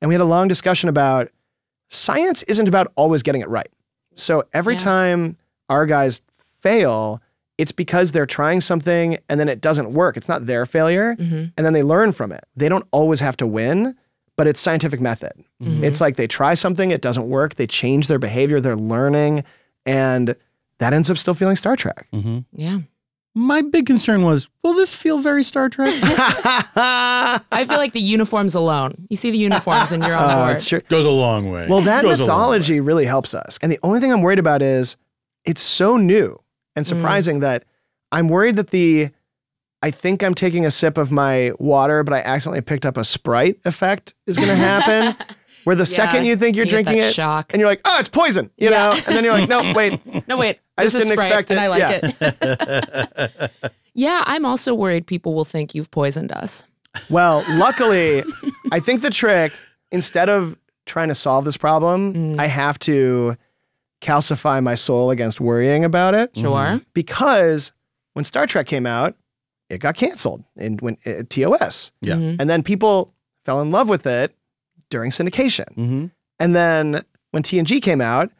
[0.02, 1.28] And we had a long discussion about
[1.88, 3.68] science isn't about always getting it right.
[4.14, 4.80] So every Yeah.
[4.80, 5.36] time
[5.68, 6.20] our guys
[6.60, 7.20] fail,
[7.60, 10.16] it's because they're trying something and then it doesn't work.
[10.16, 11.14] It's not their failure.
[11.16, 11.52] Mhm.
[11.56, 12.44] And then they learn from it.
[12.56, 13.94] They don't always have to win,
[14.36, 15.32] but it's scientific method.
[15.60, 19.44] It's like they try something, it doesn't work, they change their behavior, they're learning,
[19.84, 20.34] and
[20.78, 22.06] that ends up still feeling Star Trek.
[22.52, 22.78] Yeah.
[23.34, 25.92] My big concern was, will this feel very Star Trek?
[26.02, 29.06] I feel like the uniforms alone.
[29.08, 30.56] You see the uniforms and you're on Oh, board.
[30.56, 30.80] it's true.
[30.88, 31.66] Goes a long way.
[31.68, 32.34] Well, that Goes a long way.
[32.58, 33.58] mythology really helps us.
[33.62, 34.96] And the only thing I'm worried about is
[35.44, 36.40] it's so new
[36.80, 37.64] and surprising that
[38.12, 39.10] I'm worried that the
[39.82, 43.04] I think I'm taking a sip of my water, but I accidentally picked up a
[43.04, 45.16] Sprite effect is going to happen.
[45.64, 47.52] Where the second you think you're you drinking it, shock.
[47.52, 48.90] and you're like, oh, it's poison, you Yeah.
[48.90, 50.58] know, and then you're like, no, wait, No, wait.
[50.78, 51.62] I just didn't Sprite, expect and it.
[51.62, 51.80] I like
[52.20, 53.50] Yeah.
[53.60, 53.72] it.
[53.94, 56.64] yeah, I'm also worried people will think you've poisoned us.
[57.10, 58.24] Well, luckily,
[58.72, 59.52] I think the trick,
[59.92, 62.40] instead of trying to solve this problem, Mm.
[62.40, 63.36] I have to
[64.00, 66.36] calcify my soul against worrying about it.
[66.36, 66.80] Sure.
[66.94, 67.72] Because
[68.14, 69.14] when Star Trek came out,
[69.68, 71.92] it got canceled in when uh, TOS.
[72.00, 72.14] Yeah.
[72.14, 72.36] Mhm.
[72.40, 74.34] And then people fell in love with it
[74.90, 75.66] during syndication.
[75.76, 76.06] Mm-hmm.
[76.38, 78.30] And then when TNG came out,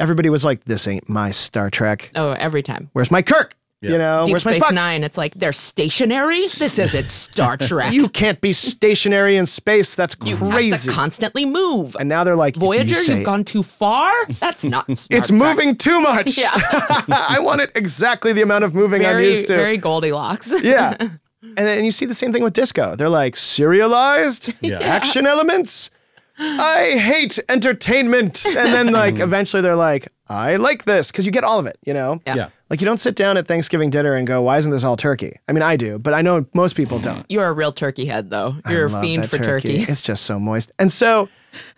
[0.00, 2.10] everybody was like, this ain't my Star Trek.
[2.16, 2.90] Oh, every time.
[2.92, 3.56] Where's my Kirk?
[3.82, 3.90] Yeah.
[3.90, 4.74] You know, Deep where's my Space Spock?
[4.74, 6.42] Nine, it's like they're stationary.
[6.42, 7.92] This isn't Star Trek.
[7.92, 9.94] You can't be stationary in space.
[9.96, 10.36] That's crazy.
[10.36, 10.70] You crazy.
[10.70, 11.96] have to constantly move.
[11.98, 14.12] and now they're like, if you Voyager, say- you've gone too far.
[14.40, 14.84] That's not.
[14.96, 15.40] Star It's Trek.
[15.40, 16.38] moving too much.
[16.38, 16.52] Yeah.
[16.54, 19.56] I want it exactly the amount of moving I'm Very, used to.
[19.56, 20.52] very Goldilocks.
[20.62, 20.96] yeah.
[21.00, 22.94] And then you see the same thing with disco.
[22.94, 24.78] They're like serialized Yeah.
[24.78, 25.90] action elements.
[26.38, 28.44] I hate entertainment.
[28.46, 31.78] And then like eventually they're like, I like this because you get all of it,
[31.84, 32.20] you know?
[32.26, 32.48] Yeah.
[32.72, 35.36] Like you don't sit down at Thanksgiving dinner and go, why isn't this all turkey?
[35.46, 37.26] I mean, I do, but I know most people don't.
[37.30, 38.56] You're a real turkey head, though.
[38.66, 39.84] You're I a love fiend that for turkey.
[39.86, 40.72] It's just so moist.
[40.78, 41.28] And so,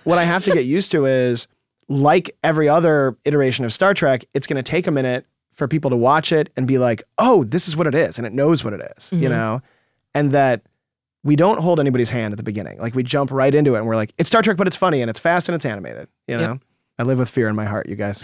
[0.04, 1.48] what I have to get used to is,
[1.88, 5.90] like every other iteration of Star Trek, it's going to take a minute for people
[5.90, 8.62] to watch it and be like, "Oh, this is what it is," and it knows
[8.62, 9.32] what it is, you Mhm.
[9.32, 9.62] know,
[10.14, 10.62] and that
[11.24, 12.78] we don't hold anybody's hand at the beginning.
[12.78, 15.00] Like we jump right into it, and we're like, "It's Star Trek, but it's funny
[15.00, 16.50] and it's fast and it's animated." You know.
[16.52, 16.60] Yep.
[16.98, 18.22] I live with fear in my heart, you guys.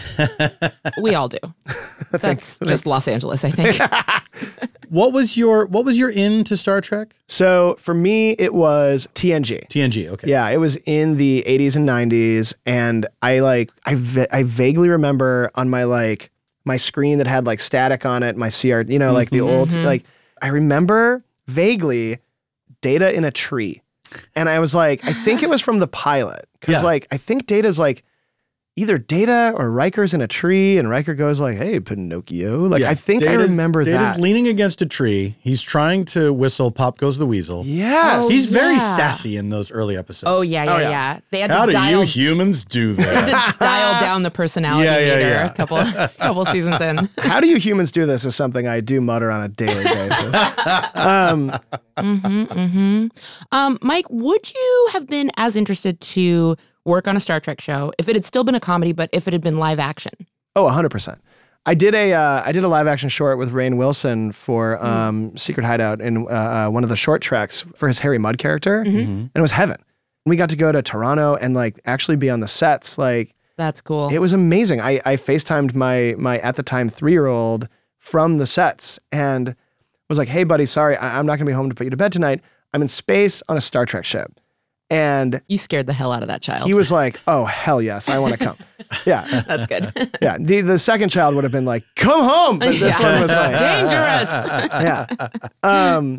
[1.01, 1.39] We all do.
[2.11, 3.79] That's just Los Angeles, I think.
[4.91, 7.15] What was your What was your in to Star Trek?
[7.29, 9.65] So for me, it was TNG.
[9.69, 10.09] TNG.
[10.09, 10.27] Okay.
[10.29, 14.89] Yeah, it was in the 80s and 90s, and I like I va- I vaguely
[14.89, 16.29] remember on my like
[16.65, 19.47] my screen that had like static on it, my CR, you know, like the mm-hmm.
[19.47, 19.85] old mm-hmm.
[19.85, 20.03] like
[20.41, 22.19] I remember vaguely
[22.81, 23.81] Data in a tree,
[24.35, 26.87] and I was like, I think it was from the pilot because Yeah.
[26.87, 28.03] like I think Data's like
[28.77, 32.89] either Data or Riker's in a tree, and Riker goes like, "Hey, Pinocchio," like Yeah,
[32.89, 34.07] I think I remember Data's that.
[34.13, 35.35] Data's leaning against a tree.
[35.41, 36.71] He's trying to whistle.
[36.71, 37.65] Pop goes the weasel.
[37.65, 40.31] yes, Oh, He's very sassy in those early episodes.
[40.31, 40.89] Oh yeah, yeah, Oh, yeah.
[40.89, 41.19] yeah.
[41.31, 43.25] They had How to do dial, you humans do that?
[43.51, 45.45] to dial down the personality Yeah, yeah, meter yeah.
[45.51, 45.77] a couple
[46.19, 47.09] couple seasons in.
[47.19, 50.33] How do you humans do this is something I do mutter on a daily basis.
[50.95, 51.51] um,
[51.99, 53.07] hmm hmm
[53.51, 57.91] Um, Mike, would you have been as interested to work on a Star Trek show
[57.97, 60.13] if it had still been a comedy, but if it had been live action?
[60.55, 61.19] Oh, 100%.
[61.65, 65.37] I did a uh, I did a live action short with Rainn Wilson for um,
[65.37, 68.81] Secret Hideout in uh, uh, one of the Short Treks for his Harry Mudd character,
[68.81, 69.77] and it was heaven.
[70.25, 72.97] We got to go to Toronto and like actually be on the sets.
[72.97, 74.09] Like That's cool.
[74.09, 74.81] it was amazing.
[74.81, 79.55] I, I FaceTimed my my at the time three year old from the sets and
[80.09, 81.97] was like, "Hey, buddy, sorry, I, I'm not gonna be home to put you to
[81.97, 82.41] bed tonight.
[82.73, 84.39] I'm in space on a Star Trek ship."
[84.91, 86.67] And you scared the hell out of that child.
[86.67, 88.57] he was like, "Oh hell yes, I want to come."
[89.05, 90.17] yeah, That's good.
[90.21, 90.35] yeah.
[90.37, 93.13] The the second child would have been like, "Come home," but this Yeah.
[93.13, 94.69] one was like, Dangerous.
[94.73, 95.07] yeah.
[95.63, 96.17] Um,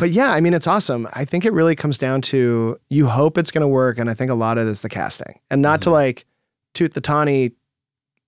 [0.00, 1.06] but yeah, I mean, it's awesome.
[1.14, 4.14] I think it really comes down to you hope it's going to work, and I
[4.14, 6.26] think a lot of it is the casting, and not to like
[6.74, 7.52] toot the tawny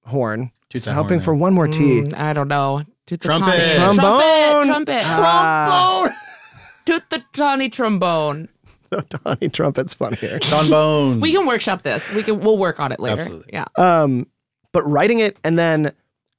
[0.07, 0.53] horn.
[0.71, 2.03] Toot It's hoping horn, for one more T.
[2.03, 2.83] Mm, I don't know.
[3.07, 3.51] Toot the Trumpet.
[3.51, 4.65] tawny- Trombone.
[4.67, 5.03] Trumpet.
[5.03, 5.03] Trumpet.
[5.07, 6.09] Ah,
[6.85, 8.49] Toot the tawny trombone.
[9.11, 10.39] the tawny trumpet's funnier.
[10.43, 11.21] Sean Bone.
[11.21, 12.13] We can workshop this.
[12.15, 12.41] We can.
[12.41, 13.21] We'll work on it later.
[13.21, 13.53] Absolutely.
[13.53, 13.65] Yeah.
[13.77, 14.27] Um,
[14.73, 15.93] but writing it and then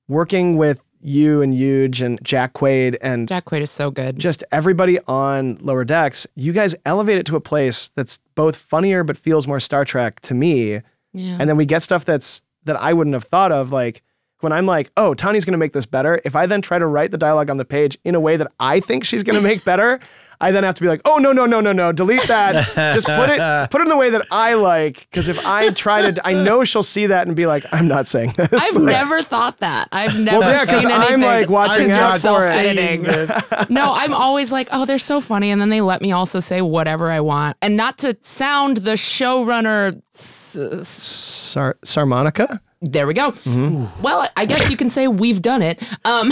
[0.07, 4.17] working with you and Huge and Jack Quaid and Jack Quaid is so good.
[4.17, 9.03] just everybody on Lower Decks, you guys elevate it to a place that's both funnier
[9.03, 10.81] but feels more Star Trek to me.
[11.13, 11.37] yeah.
[11.39, 13.71] And then we get stuff that's that I wouldn't have thought of.
[13.71, 14.01] Like
[14.39, 16.21] when I'm like, oh, Tawny's gonna make this better.
[16.23, 18.51] If I then try to write the dialogue on the page in a way that
[18.59, 19.99] I think she's gonna make better,
[20.43, 22.53] I then have to be like, oh no, no, no, no, no, delete that.
[22.95, 23.39] Just put it
[23.71, 25.07] put it in the way that I like.
[25.09, 28.07] Because if I try to I know she'll see that and be like, I'm not
[28.07, 28.51] saying this.
[28.53, 29.87] I've Like, never thought that.
[29.91, 31.21] I've never yeah, 'cause seen I'm, anything.
[31.21, 33.07] like, watching Because you're out for it.
[33.07, 33.69] self-editing.
[33.73, 36.61] no, I'm always like, oh, they're so funny, and then they let me also say
[36.61, 40.01] whatever I want, and not to sound the showrunner.
[40.13, 42.59] s- s- Sar- Sarmonica?
[42.81, 43.31] There we go.
[43.31, 44.01] Mm-hmm.
[44.03, 45.81] Well, I guess you can say we've done it.
[46.03, 46.31] Um,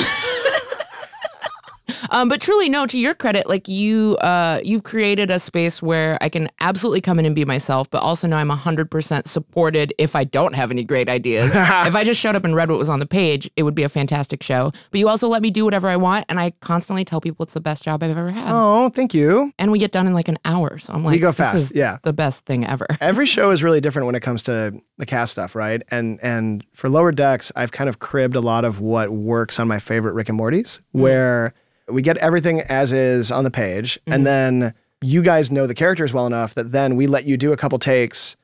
[2.09, 2.85] um, but truly, no.
[2.85, 7.19] To your credit, like you, uh, you've created a space where I can absolutely come
[7.19, 9.93] in and be myself, but also know I'm hundred percent supported.
[9.97, 12.77] If I don't have any great ideas, if I just showed up and read what
[12.77, 14.71] was on the page, it would be a fantastic show.
[14.91, 17.53] But you also let me do whatever I want, and I constantly tell people it's
[17.53, 18.49] the best job I've ever had.
[18.51, 19.53] Oh, thank you.
[19.59, 21.55] And we get done in like an hour, so I'm like, we go this fast,
[21.55, 21.97] is yeah.
[22.03, 22.87] the best thing ever.
[23.01, 25.81] every show is really different when it comes to the cast stuff, right?
[25.89, 29.67] And and for lower decks, I've kind of cribbed a lot of what works on
[29.67, 31.53] my favorite Rick and Morty's, where
[31.93, 36.13] we get everything as is on the page, and then you guys know the characters
[36.13, 38.36] well enough that then we let you do a couple takes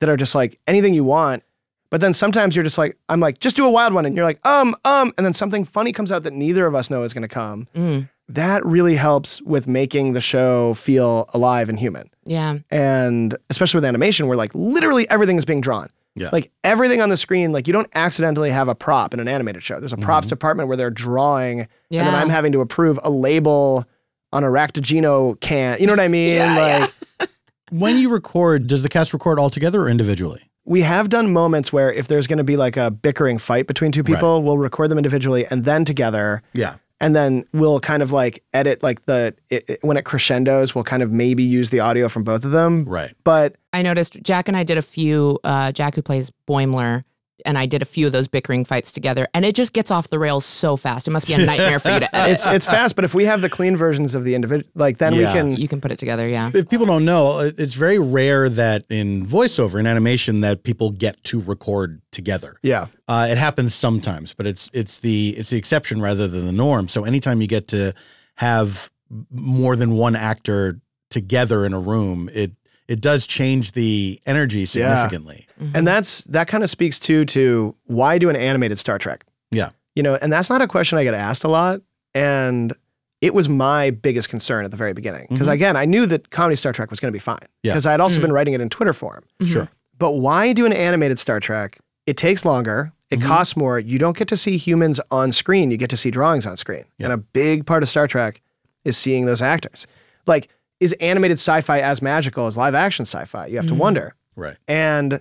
[0.00, 1.42] that are just like anything you want.
[1.90, 4.24] But then sometimes you're just like, I'm like, just do a wild one, and you're
[4.24, 7.12] like, um, um, and then something funny comes out that neither of us know is
[7.12, 7.68] going to come.
[7.74, 8.08] Mm.
[8.28, 12.58] That really helps with making the show feel alive and human Yeah.
[12.70, 16.30] and especially with animation where like literally everything is being drawn Yeah.
[16.32, 19.62] like everything on the screen like you don't accidentally have a prop in an animated
[19.62, 19.80] show.
[19.80, 20.30] There's a props mm-hmm.
[20.30, 23.84] department where they're drawing and then i'm having to approve a label
[24.32, 25.78] on a Raktajino can.
[25.80, 26.34] You know what i mean?
[26.34, 26.86] Yeah,
[27.20, 27.30] like
[27.70, 30.50] when you record, does the cast record all together or individually?
[30.64, 33.92] we have done moments where if there's going to be like a bickering fight between
[33.92, 36.42] two people we'll record them individually and then together.
[36.54, 36.76] Yeah.
[37.00, 40.84] And then we'll kind of like edit like the it, it- when it crescendos we'll
[40.84, 43.14] kind of maybe use the audio from both of them Right.
[43.24, 47.02] but I noticed Jack and I did a few, uh, Jack who plays Boimler,
[47.44, 50.08] and I did a few of those bickering fights together, and it just gets off
[50.08, 51.08] the rails so fast.
[51.08, 52.32] It must be a nightmare for you to edit.
[52.34, 55.14] it's it's fast but if we have the clean versions of the individual like then
[55.14, 55.32] Yeah.
[55.32, 56.50] we can you can put it together, yeah.
[56.54, 61.22] If people don't know, it's very rare that in voiceover, in animation, that people get
[61.24, 62.56] to record together.
[62.62, 66.52] yeah Uh, it happens sometimes, but it's it's the it's the exception rather than the
[66.52, 66.88] norm.
[66.88, 67.92] So anytime you get to
[68.36, 68.90] have
[69.30, 72.52] more than one actor together in a room, it
[72.88, 75.46] it does change the energy significantly.
[75.60, 75.76] Mm-hmm.
[75.76, 79.24] And that's that kind of speaks too to why do an animated Star Trek?
[79.50, 79.70] Yeah.
[79.94, 81.80] You know, and that's not a question I get asked a lot.
[82.14, 82.72] And
[83.20, 85.26] it was my biggest concern at the very beginning.
[85.30, 85.54] Because mm-hmm.
[85.54, 87.38] again, I knew that comedy Star Trek was going to be fine.
[87.62, 87.72] Yeah.
[87.72, 88.22] Because I had also mm.
[88.22, 89.24] been writing it in Twitter form.
[89.40, 89.52] Mm-hmm.
[89.52, 89.68] Sure.
[89.96, 91.78] But why do an animated Star Trek?
[92.06, 92.92] It takes longer.
[93.10, 93.78] It costs more.
[93.78, 95.70] You don't get to see humans on screen.
[95.70, 96.84] You get to see drawings on screen.
[96.98, 97.06] Yeah.
[97.06, 98.42] And a big part of Star Trek
[98.84, 99.86] is seeing those actors.
[100.26, 100.50] Like,
[100.84, 103.46] is animated sci-fi as magical as live action sci-fi?
[103.46, 104.14] You have to wonder.
[104.36, 104.56] Right.
[104.68, 105.20] And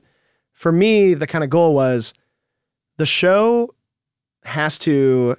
[0.52, 2.14] for me, the kind of goal was
[2.98, 3.74] the show
[4.44, 5.36] has to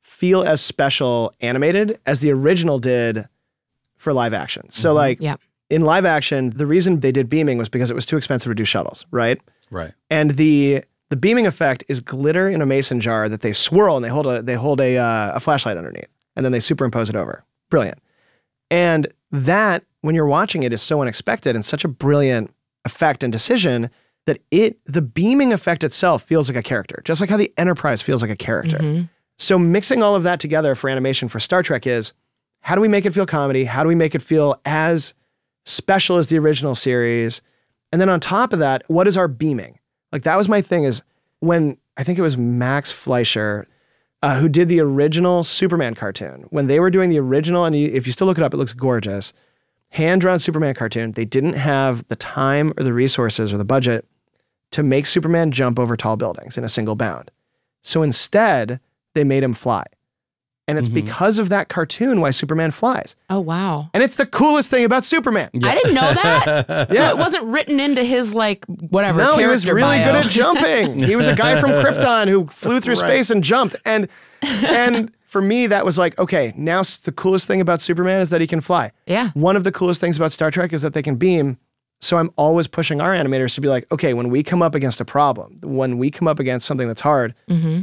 [0.00, 3.24] feel as special animated as the original did
[3.96, 4.68] for live action.
[4.70, 5.36] So, like Yeah.
[5.70, 8.54] in live action, the reason they did beaming was because it was too expensive to
[8.54, 9.40] do shuttles, right?
[9.70, 9.92] Right.
[10.10, 14.04] And the the beaming effect is glitter in a mason jar that they swirl and
[14.04, 17.14] they hold a they hold a uh, a flashlight underneath, and then they superimpose it
[17.16, 17.44] over.
[17.70, 17.98] Brilliant.
[18.70, 19.06] And
[19.44, 22.52] that when you're watching it is so unexpected and such a brilliant
[22.84, 23.90] effect and decision
[24.26, 28.02] that it the beaming effect itself feels like a character, just like how the Enterprise
[28.02, 28.78] feels like a character.
[28.78, 29.04] Mm-hmm.
[29.38, 32.12] So mixing all of that together for animation for Star Trek is
[32.60, 33.64] how do we make it feel comedy?
[33.64, 35.14] How do we make it feel as
[35.64, 37.42] special as the original series?
[37.92, 39.78] And then on top of that, what is our beaming?
[40.10, 41.02] Like that was my thing is
[41.40, 43.68] when I think it was Max Fleischer
[44.22, 46.46] uh, who did the original Superman cartoon.
[46.50, 48.72] When they were doing the original, and if you still look it up, it looks
[48.72, 49.32] gorgeous.
[49.90, 51.12] Hand drawn Superman cartoon.
[51.12, 54.06] They didn't have the time or the resources or the budget
[54.72, 57.30] to make Superman jump over tall buildings in a single bound.
[57.82, 58.80] So instead,
[59.14, 59.84] they made him fly.
[60.68, 63.14] And it's because of that cartoon why Superman flies.
[63.30, 63.88] Oh wow.
[63.94, 65.48] And it's the coolest thing about Superman.
[65.62, 66.88] I didn't know that.
[66.90, 67.10] Yeah.
[67.10, 69.20] So it wasn't written into his like whatever.
[69.22, 70.04] No, he was really bio.
[70.12, 70.98] good at jumping.
[71.02, 73.76] he was a guy from Krypton who flew through space and jumped.
[73.84, 74.08] And
[74.42, 78.40] and for me, that was like, okay, now the coolest thing about Superman is that
[78.40, 78.90] he can fly.
[79.06, 79.30] Yeah.
[79.34, 81.58] One of the coolest things about Star Trek is that they can beam.
[82.00, 85.00] So I'm always pushing our animators to be like, okay, when we come up against
[85.00, 87.82] a problem, when we come up against something that's hard, Mm-hmm.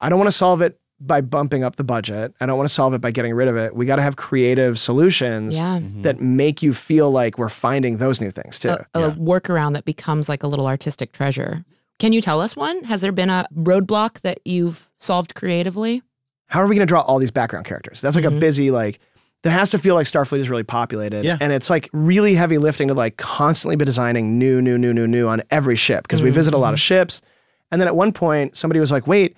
[0.00, 2.34] I don't want to solve it by bumping up the budget.
[2.40, 3.76] I don't want to solve it by getting rid of it.
[3.76, 5.78] We got to have creative solutions Yeah.
[5.78, 6.02] Mm-hmm.
[6.02, 8.70] that make you feel like we're finding those new things too.
[8.70, 11.64] A, a workaround that becomes like a little artistic treasure.
[11.98, 12.84] Can you tell us one?
[12.84, 16.02] Has there been a roadblock that you've solved creatively?
[16.48, 18.00] How are we going to draw all these background characters?
[18.00, 18.28] That's like Mhm.
[18.28, 18.40] a mm-hmm.
[18.40, 18.98] busy like
[19.42, 21.24] that has to feel like Starfleet is really populated.
[21.24, 21.36] Yeah.
[21.40, 25.06] And it's like really heavy lifting to like constantly be designing new, new, new, new,
[25.06, 26.36] new on every ship because we mm-hmm.
[26.36, 27.22] visit a lot of ships.
[27.70, 29.36] And then at one point, somebody was like, wait,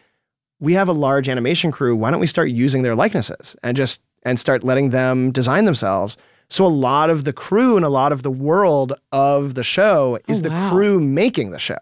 [0.60, 1.94] we have a large animation crew.
[1.96, 6.16] Why don't we start using their likenesses and just and start letting them design themselves?
[6.50, 10.18] So a lot of the crew and a lot of the world of the show
[10.28, 10.70] is Oh, the wow.
[10.70, 11.76] crew making the show.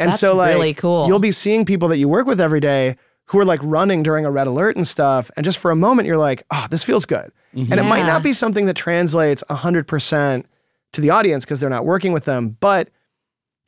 [0.00, 1.06] And That's so like really cool.
[1.06, 2.96] you'll be seeing people that you work with every day
[3.26, 5.30] who are like running during a red alert and stuff.
[5.36, 7.30] And just for a moment, you're like, oh, this feels good.
[7.52, 10.44] And it might not be something that translates 100%
[10.92, 12.56] to the audience because they're not working with them.
[12.60, 12.88] But,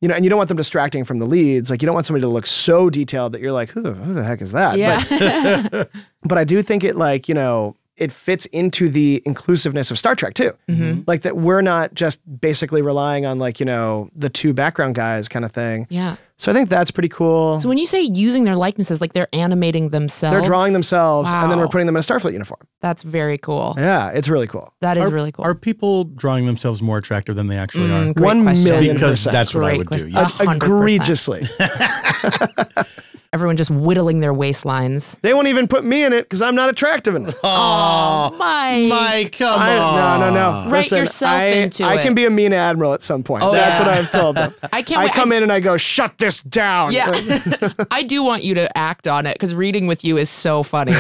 [0.01, 1.71] you know, and you don't want them distracting from the leads.
[1.71, 4.15] Like, you don't want somebody to look so detailed that you're like, who the, who
[4.15, 4.79] the heck is that?
[4.79, 5.69] Yeah.
[5.71, 5.91] But,
[6.23, 10.15] but I do think it, like, you know, it fits into the inclusiveness of Star
[10.17, 10.53] Trek too.
[10.69, 11.03] Mm-hmm.
[11.07, 15.29] Like, that we're not just basically relying on, like, you know, the two background guys
[15.29, 15.87] kind of thing.
[15.91, 16.17] yeah.
[16.39, 17.61] So I think that's pretty cool.
[17.61, 21.51] So when you say using their likenesses, like they're animating themselves, They're drawing themselves and
[21.53, 22.61] then we're putting them in a Starfleet uniform.
[22.81, 23.75] That's very cool.
[23.77, 24.73] Yeah, it's really cool.
[24.81, 25.45] That is are, really cool.
[25.45, 28.15] Are people drawing themselves more attractive than they actually Mm, are?
[28.15, 28.65] great One question.
[28.73, 29.33] million Because percent.
[29.35, 29.89] that's what I Great would do.
[29.89, 30.11] question.
[30.13, 30.21] Yeah.
[30.23, 30.81] A hundred percent.
[30.81, 31.43] Egregiously.
[33.33, 35.21] Everyone just whittling their waistlines.
[35.21, 37.37] they won't even put me in it because I'm not attractive enough.
[37.45, 38.89] Oh, Mike.
[38.89, 40.21] Mike, come I, on.
[40.21, 40.71] no, no, no.
[40.71, 42.03] Write Listen, yourself I, into I it.
[42.03, 43.45] can be a mean admiral at some point.
[43.45, 43.87] Oh, That's yeah.
[43.87, 44.53] what I've told them.
[44.73, 45.15] I can't I wait.
[45.15, 46.91] come in and I go, shut this down.
[46.91, 47.13] Yeah.
[47.93, 50.91] I do want you to act on it because reading with you is so funny.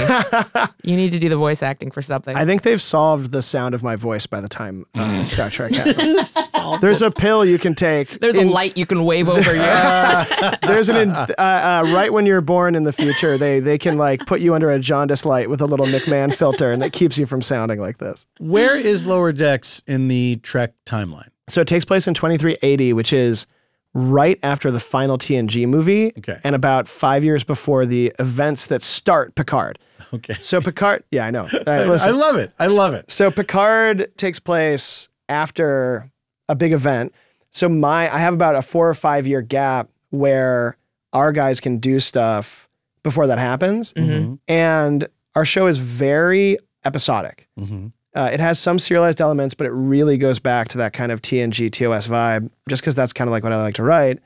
[0.85, 2.37] you need to do the voice acting for something.
[2.37, 5.72] I think they've solved the sound of my voice by the time uh, Star Trek
[5.72, 6.53] happens.
[6.81, 8.20] There's a pill you can take.
[8.20, 10.59] There's a light you can wave over you.
[10.62, 13.96] There's an in, uh, uh, right when you're born in the future, they they can
[13.98, 17.16] like put you under a jaundice light with a little McMahan filter, and it keeps
[17.18, 18.26] you from sounding like this.
[18.38, 21.28] Where is Lower Decks in the Trek timeline?
[21.48, 23.46] So it takes place in 2380, which is
[23.92, 26.38] right after the final TNG movie, Okay.
[26.44, 29.78] and about five years before the events that start Picard.
[30.14, 30.34] Okay.
[30.34, 31.48] So Picard, yeah, I know.
[31.66, 32.52] Uh, I love it.
[32.58, 33.10] I love it.
[33.10, 36.10] so Picard takes place after
[36.48, 37.12] a big event.
[37.50, 40.76] So my I have about a four or five year gap where
[41.12, 42.68] our guys can do stuff
[43.02, 44.38] before that happens, Mhm.
[44.48, 47.48] and our show is very episodic.
[47.58, 51.12] hmm Uh, it has some serialized elements, but it really goes back to that kind
[51.12, 54.18] of TNG TOS vibe, just because that's kind of like what I like to write.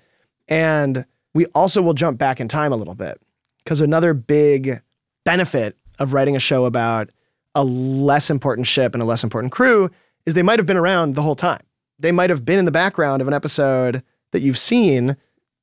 [0.49, 1.05] And
[1.35, 3.21] we also will jump back in time a little bit
[3.63, 4.81] because another big
[5.25, 7.11] benefit of writing a show about
[7.55, 9.91] a less important ship and a less important crew
[10.25, 11.61] is they might have been around the whole time.
[11.99, 15.17] They might have been in the background of an episode that you've seen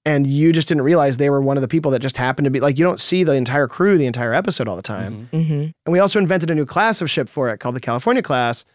[0.06, 2.52] and you just didn't realize they were one of the people that just happened to
[2.52, 5.28] be like you don't see the entire crew the entire episode all the time.
[5.32, 8.22] hmm And we also invented a new class of ship for it called the California
[8.22, 8.66] class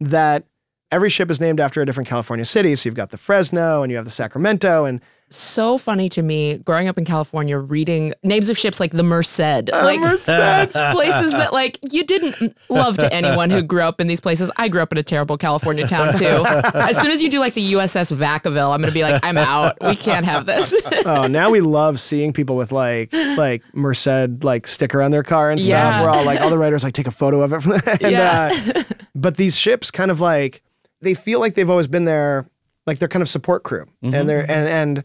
[0.00, 0.44] that
[0.92, 2.76] every ship is named after a different California city.
[2.76, 6.58] So you've got the Fresno and you have the Sacramento and So funny to me
[6.58, 11.48] growing up in California, reading names of ships like the Merced, Uh, like places that
[11.52, 14.52] like you didn't love to anyone who grew up in these places.
[14.56, 16.24] I grew up in a terrible California town too.
[16.74, 19.76] as soon as you do like the USS Vacaville, I'm gonna be like, I'm out.
[19.80, 20.72] We can't have this.
[21.04, 25.50] oh, now we love seeing people with like like Merced like sticker on their car
[25.50, 25.70] and stuff.
[25.70, 26.02] Yeah.
[26.04, 28.50] We're all like all the writers like take a photo of it from and, Yeah.
[28.76, 28.82] uh,
[29.16, 30.62] but these ships kind of like
[31.00, 32.46] they feel like they've always been there,
[32.86, 33.86] like they're kind of support crew.
[34.02, 35.04] And they're and and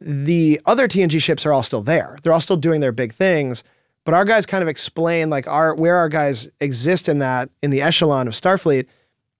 [0.00, 2.18] the other TNG ships are all still there.
[2.22, 3.64] They're all still doing their big things.
[4.04, 7.70] But our guys kind of explain like our where our guys exist in that in
[7.70, 8.86] the echelon of Starfleet.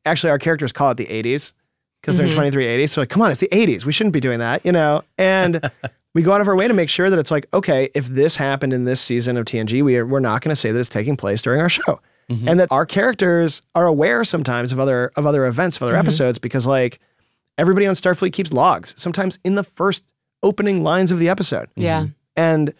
[0.04, 1.54] Actually, our characters call it the 80s
[2.00, 2.32] because they're mm-hmm.
[2.32, 2.86] in 2380.
[2.86, 3.84] So like, come on, it's the 80s.
[3.84, 5.02] We shouldn't be doing that, you know?
[5.16, 5.70] And
[6.14, 8.36] we go out of our way to make sure that it's like, okay, if this
[8.36, 10.88] happened in this season of TNG, we are, we're not going to say that it's
[10.88, 12.00] taking place during our show.
[12.30, 12.48] Mm-hmm.
[12.48, 16.00] And that our characters are aware sometimes of other of other events, of other mm-hmm.
[16.00, 17.00] episodes, because like
[17.56, 20.04] everybody on Starfleet keeps logs, sometimes in the first
[20.42, 21.68] opening lines of the episode.
[21.74, 22.02] yeah.
[22.02, 22.10] Mm-hmm.
[22.36, 22.74] And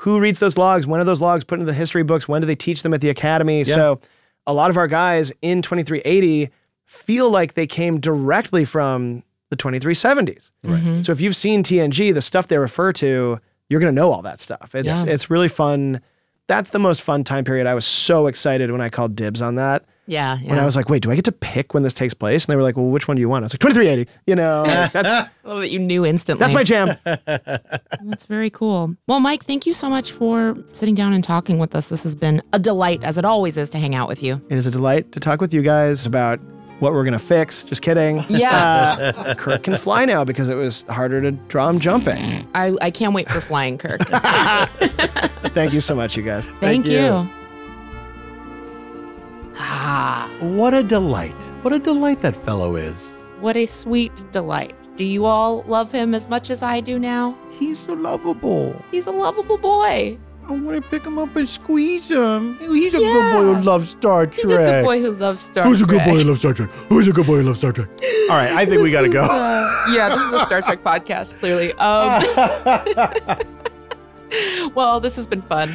[0.00, 0.86] who reads those logs?
[0.88, 2.26] When are those logs put into the history books?
[2.26, 3.62] When do they teach them at the academy?
[3.62, 4.00] So
[4.46, 6.50] a lot of our guys in 2380
[6.84, 10.50] feel like they came directly from the 2370s.
[10.64, 11.02] Mm-hmm.
[11.02, 13.38] So if you've seen TNG, the stuff they refer to,
[13.68, 14.74] you're going to know all that stuff.
[14.74, 15.04] It's Yeah.
[15.06, 16.00] it's really fun
[16.46, 17.66] that's the most fun time period.
[17.66, 19.84] I was so excited when I called dibs on that.
[20.06, 20.36] Yeah.
[20.42, 22.44] When I was like, wait, do I get to pick when this takes place?
[22.44, 23.42] And they were like, well, which one do you want?
[23.42, 24.10] I was like, 2380.
[24.26, 26.40] You know, that's I love that you knew instantly.
[26.40, 26.96] that's my jam.
[28.04, 28.94] That's very cool.
[29.06, 31.88] Well, Mike, thank you so much for sitting down and talking with us.
[31.88, 34.34] This has been a delight, as it always is, to hang out with you.
[34.50, 36.38] It is a delight to talk with you guys about
[36.80, 37.64] what we're gonna fix.
[37.64, 38.22] Just kidding.
[38.28, 39.12] Yeah.
[39.24, 42.18] Uh, Kirk can fly now because it was harder to draw him jumping.
[42.54, 44.00] I, I can't wait for Flying Kirk.
[45.54, 46.46] Thank you so much, you guys.
[46.60, 46.98] Thank, you.
[47.00, 47.28] you.
[49.56, 51.34] Ah, What a delight.
[51.62, 53.08] What a delight that fellow is.
[53.40, 54.74] what a sweet delight.
[54.96, 57.36] Do you all love him as much as I do now?
[57.58, 58.74] He's so lovable.
[58.90, 60.18] He's a lovable boy.
[60.46, 62.58] I want to pick him up and squeeze him.
[62.58, 64.34] He's a good boy who loves Star Trek.
[64.36, 65.66] He's a good boy who loves Star Trek.
[65.66, 66.70] Who's a good boy who loves Star Trek?
[66.88, 67.88] Who's a good boy who loves Star Trek?
[68.30, 69.24] All right, I think we got to go.
[69.24, 71.72] Uh, yeah, this is a Star Trek podcast, clearly.
[71.74, 72.22] Um,
[74.74, 75.70] well, this has been fun.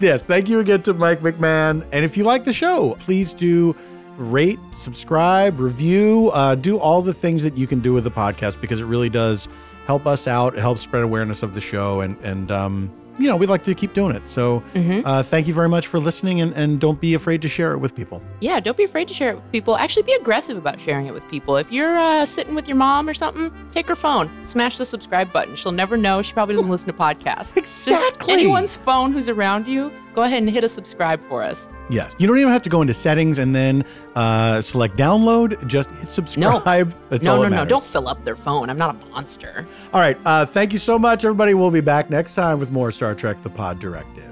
[0.00, 1.86] Yes, thank you again to Mike McMahan.
[1.92, 3.76] And if you like the show, please do
[4.16, 8.60] rate, subscribe, review, uh, do all the things that you can do with the podcast
[8.60, 9.48] because it really does
[9.86, 10.56] help us out.
[10.56, 12.00] It helps spread awareness of the show.
[12.00, 14.26] And, and um, you know, we'd like to keep doing it.
[14.26, 14.62] So
[15.04, 17.78] uh, thank you very much for listening and, and don't be afraid to share it
[17.78, 18.22] with people.
[18.40, 19.76] Yeah, don't be afraid to share it with people.
[19.76, 21.56] Actually, be aggressive about sharing it with people.
[21.56, 25.32] If you're uh, sitting with your mom or something, take her phone, smash the subscribe
[25.32, 25.54] button.
[25.54, 26.22] She'll never know.
[26.22, 27.54] She probably doesn't listen to podcasts.
[27.54, 28.32] Just Exactly.
[28.32, 31.70] anyone's phone who's around you, go ahead and hit a subscribe for us.
[31.90, 32.14] Yes.
[32.18, 33.84] You don't even have to go into settings and then
[34.16, 35.66] uh, select download.
[35.66, 36.94] Just hit subscribe.
[37.10, 37.64] That's no, all no, that no.
[37.64, 38.70] Don't fill up their phone.
[38.70, 39.66] I'm not a monster.
[39.92, 40.18] All right.
[40.24, 41.54] Uh, thank you so much, everybody.
[41.54, 44.30] We'll be back next time with more Star Trek The Pod Directive.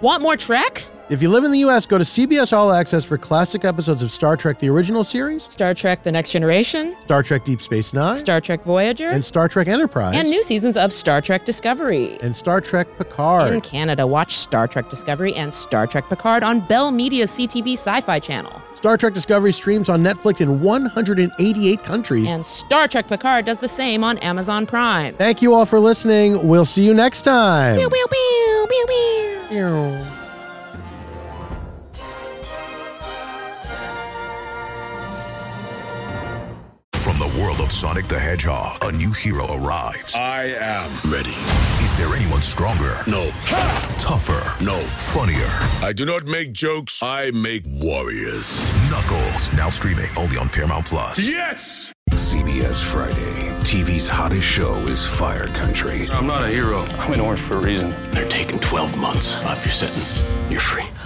[0.00, 0.84] Want more Trek?
[1.10, 4.10] If you live in the US, go to CBS All Access for classic episodes of
[4.10, 8.16] Star Trek the original series, Star Trek The Next Generation, Star Trek Deep Space Nine,
[8.16, 12.18] Star Trek Voyager, and Star Trek Enterprise, and new seasons of Star Trek Discovery.
[12.20, 13.54] and Star Trek Picard.
[13.54, 18.02] In Canada, watch Star Trek Discovery and Star Trek Picard on Bell Media's CTV Sci
[18.02, 18.60] Fi channel.
[18.74, 22.30] Star Trek Discovery streams on Netflix in 188 countries.
[22.30, 25.14] And Star Trek Picard does the same on Amazon Prime.
[25.14, 26.46] Thank you all for listening.
[26.46, 27.78] We'll see you next time.
[27.78, 28.06] Pew, pew,
[29.48, 30.17] pew,
[37.68, 40.14] of Sonic the Hedgehog, a new hero arrives.
[40.14, 41.36] I am ready.
[41.84, 42.96] Is there anyone stronger?
[43.06, 43.28] No.
[43.98, 44.42] Tougher?
[44.64, 44.78] No.
[44.96, 45.50] Funnier?
[45.82, 48.66] I do not make jokes, I make warriors.
[48.90, 51.18] Knuckles, now streaming only on Paramount Plus.
[51.18, 51.92] Yes!
[52.12, 53.50] CBS Friday.
[53.64, 56.08] TV's hottest show is Fire Country.
[56.10, 56.86] I'm not a hero.
[56.98, 57.94] I'm in orange for a reason.
[58.12, 60.24] They're taking 12 months off your sentence.
[60.48, 60.86] You're free.